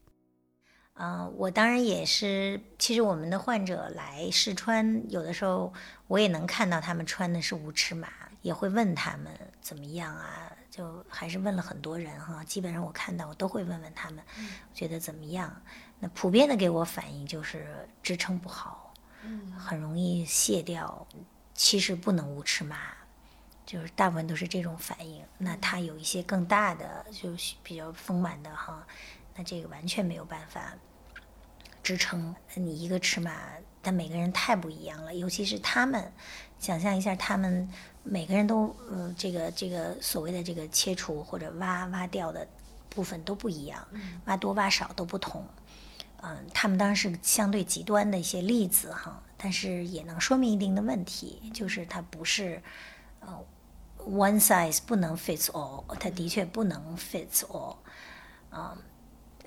[0.99, 5.73] 啊、我当然也是，其实我们的患者来试穿，有的时候
[6.09, 8.09] 我也能看到他们穿的是无尺码，
[8.43, 14.19] 也会问他们怎么样啊，就还是问了很多人哈，基本上我看到我都会问问他们，
[14.75, 15.63] 觉得怎么样？
[16.01, 18.93] 那普遍的给我反应就是支撑不好，
[19.57, 21.07] 很容易卸掉，
[21.55, 22.77] 其实不能无尺码。
[23.65, 28.87] 就是大部分都是这种反应，那它有一些更大的，就是比较丰满的哈，
[29.37, 30.73] 那这个完全没有办法
[31.89, 33.33] 支撑你一个尺码，
[33.81, 36.13] 但每个人太不一样了，尤其是他们，
[36.59, 37.67] 想象一下，他们
[38.03, 42.47] 每个人都，嗯，这个这个所谓的这个切除或者挖挖掉的
[42.91, 43.89] 部分都不一样，
[44.27, 45.43] 挖多挖少都不同，
[46.21, 52.63] 嗯、他们当然是相对极端的一些例子哈，但是也能说明一定的问题，就是它不是，
[53.21, 53.43] 呃
[54.07, 57.77] ，one size 不能 fits all，它的确不能 fits all，
[58.51, 58.77] 啊、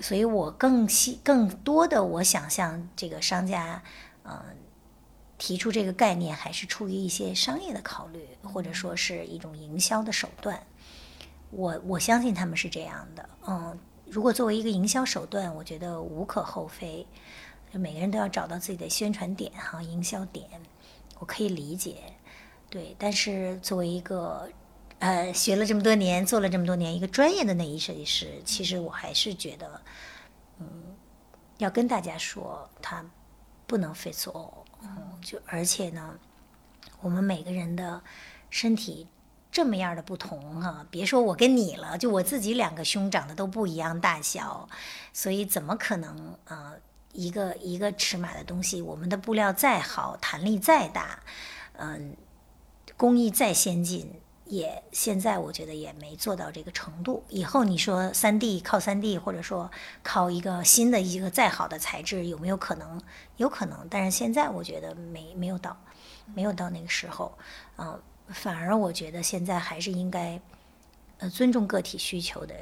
[0.02, 3.82] 所以我更希更多的我想向这个商家，
[4.24, 4.40] 嗯、
[5.38, 10.62] 提出这个概念还是出于一些商业的考虑，或者说是一种营销的手段。
[11.52, 17.06] 我我相信他们是这样的，嗯，如果作为一个营销手段，我觉得无可厚非。
[17.74, 20.46] 就每个人都要找到自己的宣传点哈，营销点，
[21.20, 22.04] 我可以理解，
[22.70, 22.94] 对。
[23.00, 24.50] 但是作为一个
[25.02, 29.82] 呃学了这么多年，做了这么多年一个专业的内衣设计师，其实我还是觉得，
[30.60, 30.66] 嗯，
[31.58, 33.04] 要跟大家说，它
[33.66, 36.20] 不能 fits all，嗯，就而且呢，
[37.02, 38.04] 我们每个人的
[38.52, 39.08] 身体
[39.52, 44.70] 这么样的不同哈、别说我跟你了，就我自己两个胸长得都不一样大小，
[45.12, 46.74] 所以怎么可能啊、呃
[47.14, 51.20] 一个一个尺码的东西，我们的布料再好，弹力再大，
[51.74, 52.16] 嗯、
[52.96, 54.21] 工艺再先进，
[54.52, 57.24] 也现在我觉得也没做到这个程度。
[57.30, 59.72] 以后你说三 D 靠三 D，或者说
[60.04, 63.02] 靠一个新的一个再好的材质，有没有可能？
[63.38, 65.78] 有可能，但是现在我觉得没没有到，
[66.36, 67.38] 没有到那个时候。
[67.78, 67.98] 嗯、
[68.28, 70.38] 反而我觉得现在还是应该，
[71.20, 72.54] 呃，尊重个体需求的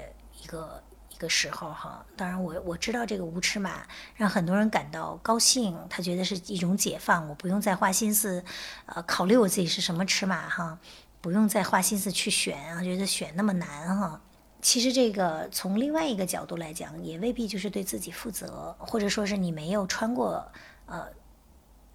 [0.44, 2.06] 一个一个时候哈。
[2.16, 3.82] 当然我，我知道这个无尺码
[4.16, 8.46] 让很多人感到高兴，他觉得是一种解放，我不用再花心思，
[8.86, 10.78] 呃，考虑我自己是什么尺码哈，
[11.22, 14.22] 不用再花心思去选啊，觉得选那么难哈。
[14.61, 20.51] 其实这个从另外一个角度来讲，也未必就是对自己负责，或者说是你没有穿过
[20.86, 21.07] 呃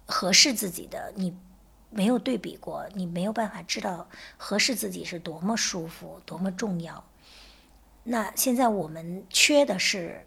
[0.05, 1.35] 合适自己的，你
[1.89, 4.07] 没有对比过，你没有办法知道
[4.37, 7.03] 合适自己是多么舒服、多么重要。
[8.03, 10.25] 那现在我们缺的是。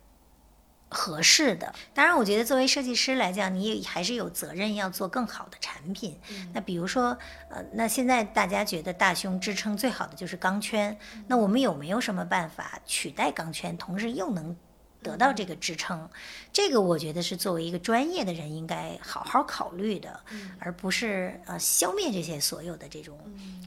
[0.91, 6.19] 合适的，当然，我觉得作为设计师来讲，你也还是有责任要做更好的产品。
[6.53, 7.17] 那比如说，
[7.51, 14.57] 呃，那现在大家觉得大胸支撑最好的就是钢圈，那我们有没有什么办法取代钢圈，同时又能
[15.03, 16.09] 得到这个支撑？
[16.53, 20.19] 这个我觉得是作为一个专业的人应该好好考虑的，
[20.59, 23.19] 而不是呃消灭这些所有的这种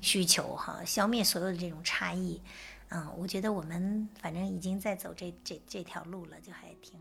[0.01, 2.41] 需求哈，消灭所有的这种差异。
[2.93, 7.01] 嗯，我觉得我们反正已经在走这这这条路了，就还挺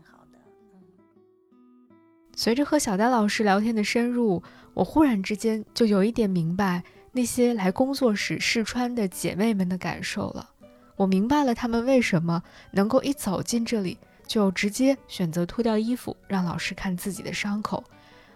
[2.41, 4.41] 随着和小丹老师聊天的深入，
[4.73, 10.49] 我忽然之间就有一点明白那些来工作室试穿的姐妹们的感受了。
[10.95, 17.83] 我明白了她们为什么能够一走进这里就直接选择脱掉衣服让老师看自己的伤口，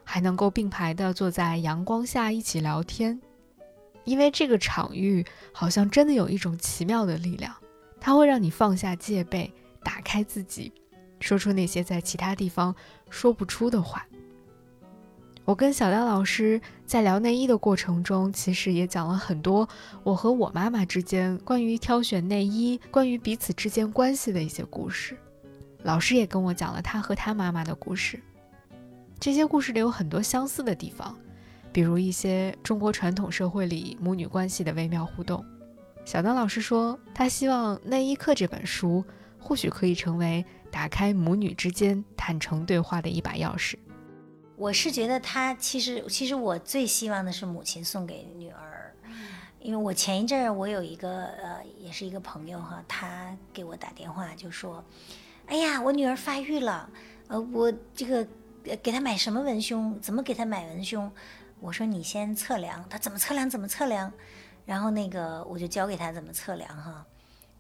[0.04, 3.20] 还能够并排的坐在阳光下一起聊天。
[4.04, 7.52] 因为这个场域好像真的有一种奇妙的力量，
[8.00, 9.52] 它会让你放下戒备，
[9.84, 10.72] 打开自己，
[11.26, 12.76] 说出那些在其他地方
[13.10, 14.06] 说不出的话。
[15.44, 19.68] 我跟小丹老师在聊内衣的过程中，其实也讲了很多
[20.04, 25.18] 我和我妈妈之间关于挑选内衣、关于彼此之间关系的一些故事。
[25.82, 28.20] 老师也跟我讲了他和他妈妈的故事，
[29.20, 31.18] 这些故事里有很多相似的地方。
[31.72, 35.44] 比如一些中国传统社会里母女关系的微妙互动，
[36.06, 39.04] 小丹老师说，他希望《内衣课》这本书
[39.38, 40.44] 或许可以成为
[40.76, 43.78] 打开母女之间坦诚对话的一把钥匙。
[44.58, 48.94] 我是觉得他其实，其实我最希望的是母亲送给女儿，
[49.62, 54.84] 因为我前一阵儿我有一个呃，也是一个朋友哈，他给我打电话就说，
[55.46, 56.90] 哎呀，我女儿发育了，
[57.30, 58.28] 呃，我这个
[58.84, 61.10] 给她买什么文胸，怎么给她买文胸？
[61.62, 64.12] 我说你先测量，她怎么测量怎么测量，
[64.66, 67.06] 然后那个我就教给她怎么测量哈，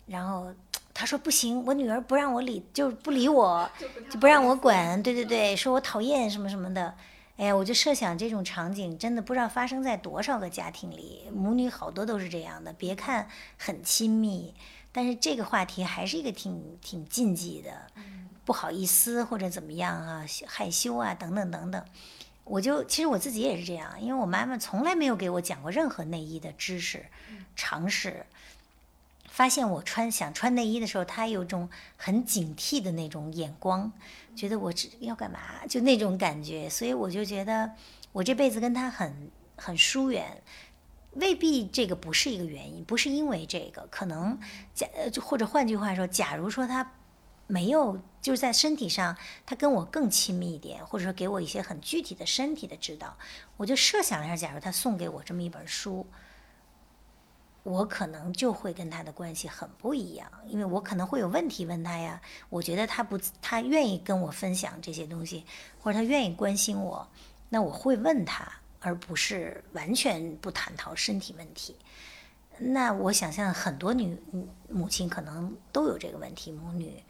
[0.06, 0.54] 然后
[0.98, 3.70] 他说不行，我女儿不让我理，就不理我，
[4.10, 6.96] 就不让我管，对对对，说我讨厌什么什么的，
[7.36, 13.28] 哎呀，我就设想这种场景真的不知道发生在多少个家庭里，母女好多都是这样的，别看
[13.58, 14.54] 很亲密，
[14.94, 17.72] 但是这个话题还是一个挺挺禁忌的，
[18.46, 21.84] 不好意思或者怎么样啊，害羞啊等等等等。
[22.46, 27.06] 我就其实我自己也是这样，因为我妈妈从来没有给我讲过任何内衣的知识、
[27.54, 28.26] 常识。
[29.36, 33.92] 发现我穿想穿内衣的时候，他有种很警惕的那种眼光，
[34.34, 36.70] 觉得我这要干嘛，就那种感觉。
[36.70, 37.70] 所以我就觉得
[38.14, 40.42] 我这辈子跟他很很疏远，
[41.16, 44.40] 未必这个不是一个原因，不是因为这个，可能
[44.74, 44.88] 假
[45.22, 46.94] 或者换句话说，假如说他。
[47.48, 49.16] 没有，就是在身体上，
[49.46, 53.16] 他跟我更亲密一点，或者说给我一些很具体的身体的指导。
[53.58, 56.08] 我就设想一下，假如他送给我这么一本书，
[57.66, 62.22] 我可能就会跟他的关系很不一样，因为我可能会有问题问他呀。
[62.50, 65.44] 我觉得他不，他愿意跟我分享这些东西，
[65.82, 67.08] 或者他愿意关心我，
[67.50, 68.48] 那我会问他，
[68.80, 71.76] 而不是完全不探讨身体问题。
[72.60, 74.16] 那我想象很多女
[74.70, 77.04] 母亲可能都有这个问题，母女。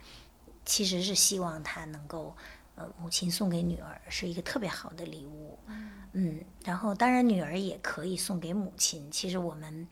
[0.64, 2.34] 其实是希望他能够，
[2.74, 5.56] 呃，母亲送给女儿是一个特别好的礼物，
[6.10, 9.08] 嗯，然后当然女儿也可以送给母亲。
[9.10, 9.86] 其实我们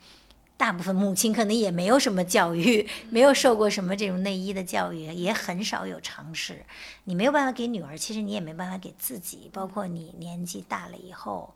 [0.56, 6.64] 大部分母亲可能也没有什么教育，没有受过什么这种内衣的教育，也很少有尝试。
[7.04, 9.50] 你没有办法给女儿，其实你也没办法给自己。
[9.52, 11.54] 包括你年纪大了以后，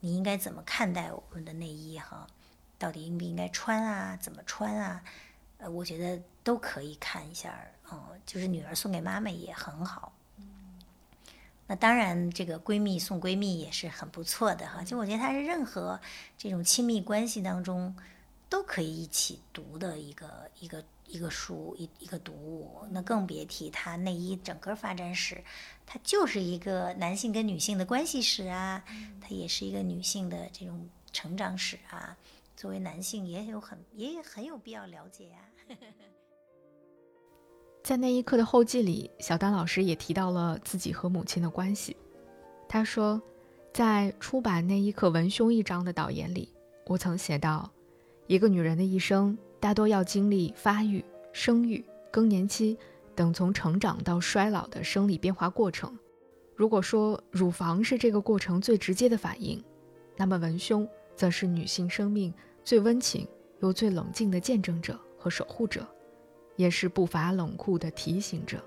[0.00, 2.26] 你应该怎么看待我们的内衣哈？
[2.78, 4.18] 到底应不应该穿啊？
[4.20, 5.02] 怎么穿啊？
[5.58, 7.54] 呃，我觉得都可以看一下。
[7.88, 10.12] 哦，就是女儿送给妈妈也很好。
[11.68, 14.82] 那当然，这个闺蜜送闺蜜也是很不错的哈。
[14.82, 16.00] 就我觉得它是任何
[16.36, 17.94] 这种亲密关系当中
[18.52, 22.86] 都可以一起读的一个一个一个书一一个读物。
[22.90, 25.42] 那更别提它内衣整个发展史，
[25.86, 28.84] 它就是一个男性跟女性的关系史啊，
[29.22, 32.14] 它也是一个女性的这种成长史啊。
[32.54, 35.38] 作为男性也有很也很有必要了解呀。
[37.82, 41.96] 在那一刻的后记里，小丹老师也提到了自己和母亲的关系。
[42.68, 43.18] 他说，
[43.72, 46.52] 在出版那一刻文胸一章的导言里，
[46.84, 47.72] 我曾写道：
[48.32, 51.04] 一个女人的一生大多要经历发育、
[51.34, 52.78] 生育、更年期
[53.14, 55.94] 等从成长到衰老的生理变化过程。
[56.56, 59.62] 如果说乳房是这个过程最直接的反应，
[60.16, 62.32] 那么文胸则是女性生命
[62.64, 63.28] 最温情
[63.60, 65.86] 又最冷静的见证者和守护者。
[66.56, 68.64] 也是不乏冷酷的提醒者。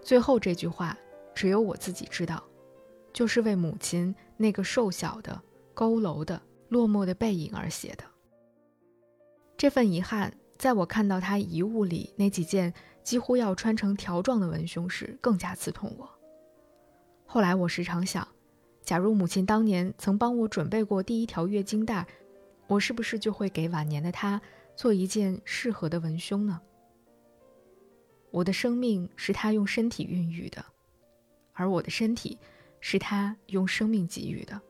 [0.00, 0.96] 最后这句话，
[1.34, 2.44] 只有我自己知道，
[3.12, 5.42] 就是为母亲那个瘦小的、
[5.74, 8.04] 佝偻的、落寞的背影而写的。
[9.58, 16.08] 这份遗憾，在我看到他遗物里那几件几乎要穿成条状的文胸时，更加刺痛我。
[17.26, 18.26] 后来我时常想，
[18.82, 22.06] 假如母亲当年曾帮我准备过第一条月经带，
[22.68, 24.40] 我是不是就会给晚年的她
[24.76, 26.60] 做一件适合的文胸呢？
[28.30, 30.64] 我的生命是她用身体孕育的，
[31.52, 32.38] 而我的身体
[32.78, 34.60] 是她用生命给予的。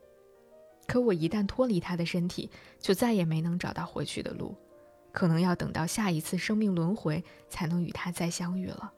[0.86, 4.56] 可我一旦脱离她的身体，就再也没能找到回去的路，
[5.12, 8.92] 可能要等到下一次生命轮回才能与他再相遇了。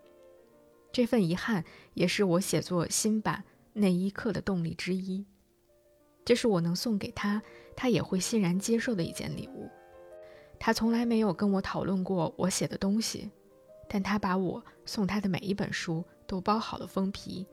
[0.92, 3.44] 这份遗憾也是我写作新版。
[3.72, 5.24] 那一刻的动力之一，
[6.24, 7.40] 这是我能送给他，
[7.76, 9.70] 他也会欣然接受的一件礼物。
[10.58, 13.30] 他从来没有跟我讨论过我写的东西，
[13.88, 17.46] 但他把我送他的每一本书都包好了封皮，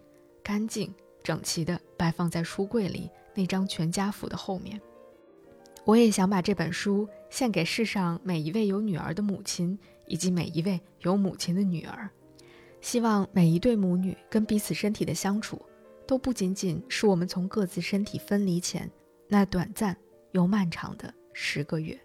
[0.43, 0.91] 干净
[1.21, 4.81] 整齐地摆放在书柜里那张全家福的后面。
[5.85, 12.09] 我也想把这本书献给世上每一位有女儿的母亲，以及每一位有母亲的女儿，
[12.81, 15.61] 希望每一对母女跟彼此身体的相处。
[16.07, 18.89] 都不仅仅是我们从各自身体分离前
[19.27, 19.93] 那短暂
[20.31, 21.99] 又漫长的十个月。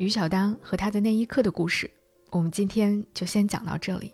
[0.00, 1.90] 于小丹和他的那一刻的故事，
[2.30, 4.10] 我们今天就先讲到这里。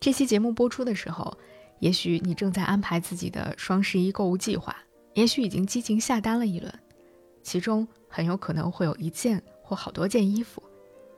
[0.00, 1.36] 这期节目播出的时候。
[1.80, 4.76] 也许你正在安排自己的双十一购物计划，
[5.14, 6.74] 也许已经激情下单了一轮，
[7.40, 10.60] 其中很有可能会有一件或好多件衣服，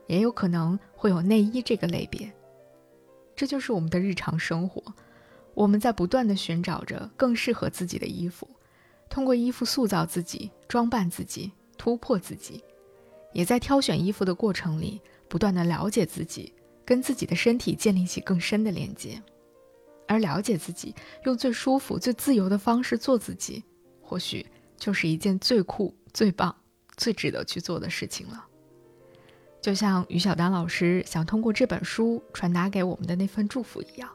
[0.05, 2.31] 也有可能会有内衣这个类别。
[3.35, 4.83] 这就是我们的日常生活，
[5.55, 8.47] 我们在不断的寻找着更适合自己的衣服，
[9.09, 12.63] 通过衣服塑造自己、装扮自己、突破自己，
[13.33, 16.53] 也在挑选衣服的过程里不断的了解自己，
[16.85, 19.21] 跟自己的身体建立起更深的连接。
[20.07, 23.63] 而了解自己，用最舒服、最自由的方式做自己，
[24.01, 24.45] 或许
[24.77, 26.53] 就是一件最酷、最棒、
[26.97, 28.45] 最值得去做的事情了。
[29.61, 34.09] 就像于小丹老师想通过这本书传达给我们的那份祝福一样，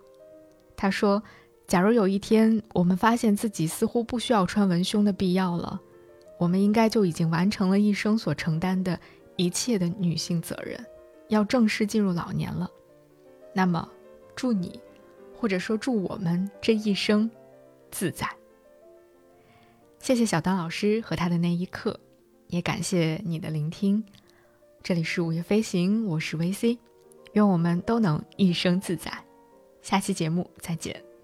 [0.76, 1.22] 他说
[1.66, 5.80] ：“假如有一天我们发现自己似乎不需要穿文胸的必要了，
[6.38, 8.98] 我们应该就已经完成了一生所承担的
[9.36, 10.84] 一切的女性责任，
[11.28, 12.70] 要正式进入老年了。
[13.54, 13.88] 那么，
[14.34, 14.80] 祝你。”
[15.38, 17.30] 或者说，祝我们这一生
[17.90, 18.26] 自在。
[19.98, 22.00] 谢谢小丹老师和他的那一刻，
[22.46, 24.02] 也感谢你的聆听。
[24.82, 26.78] 这里是午夜飞行，我是 VC，
[27.34, 29.12] 愿我们都能一生自在。
[29.82, 31.15] 下期节目再见。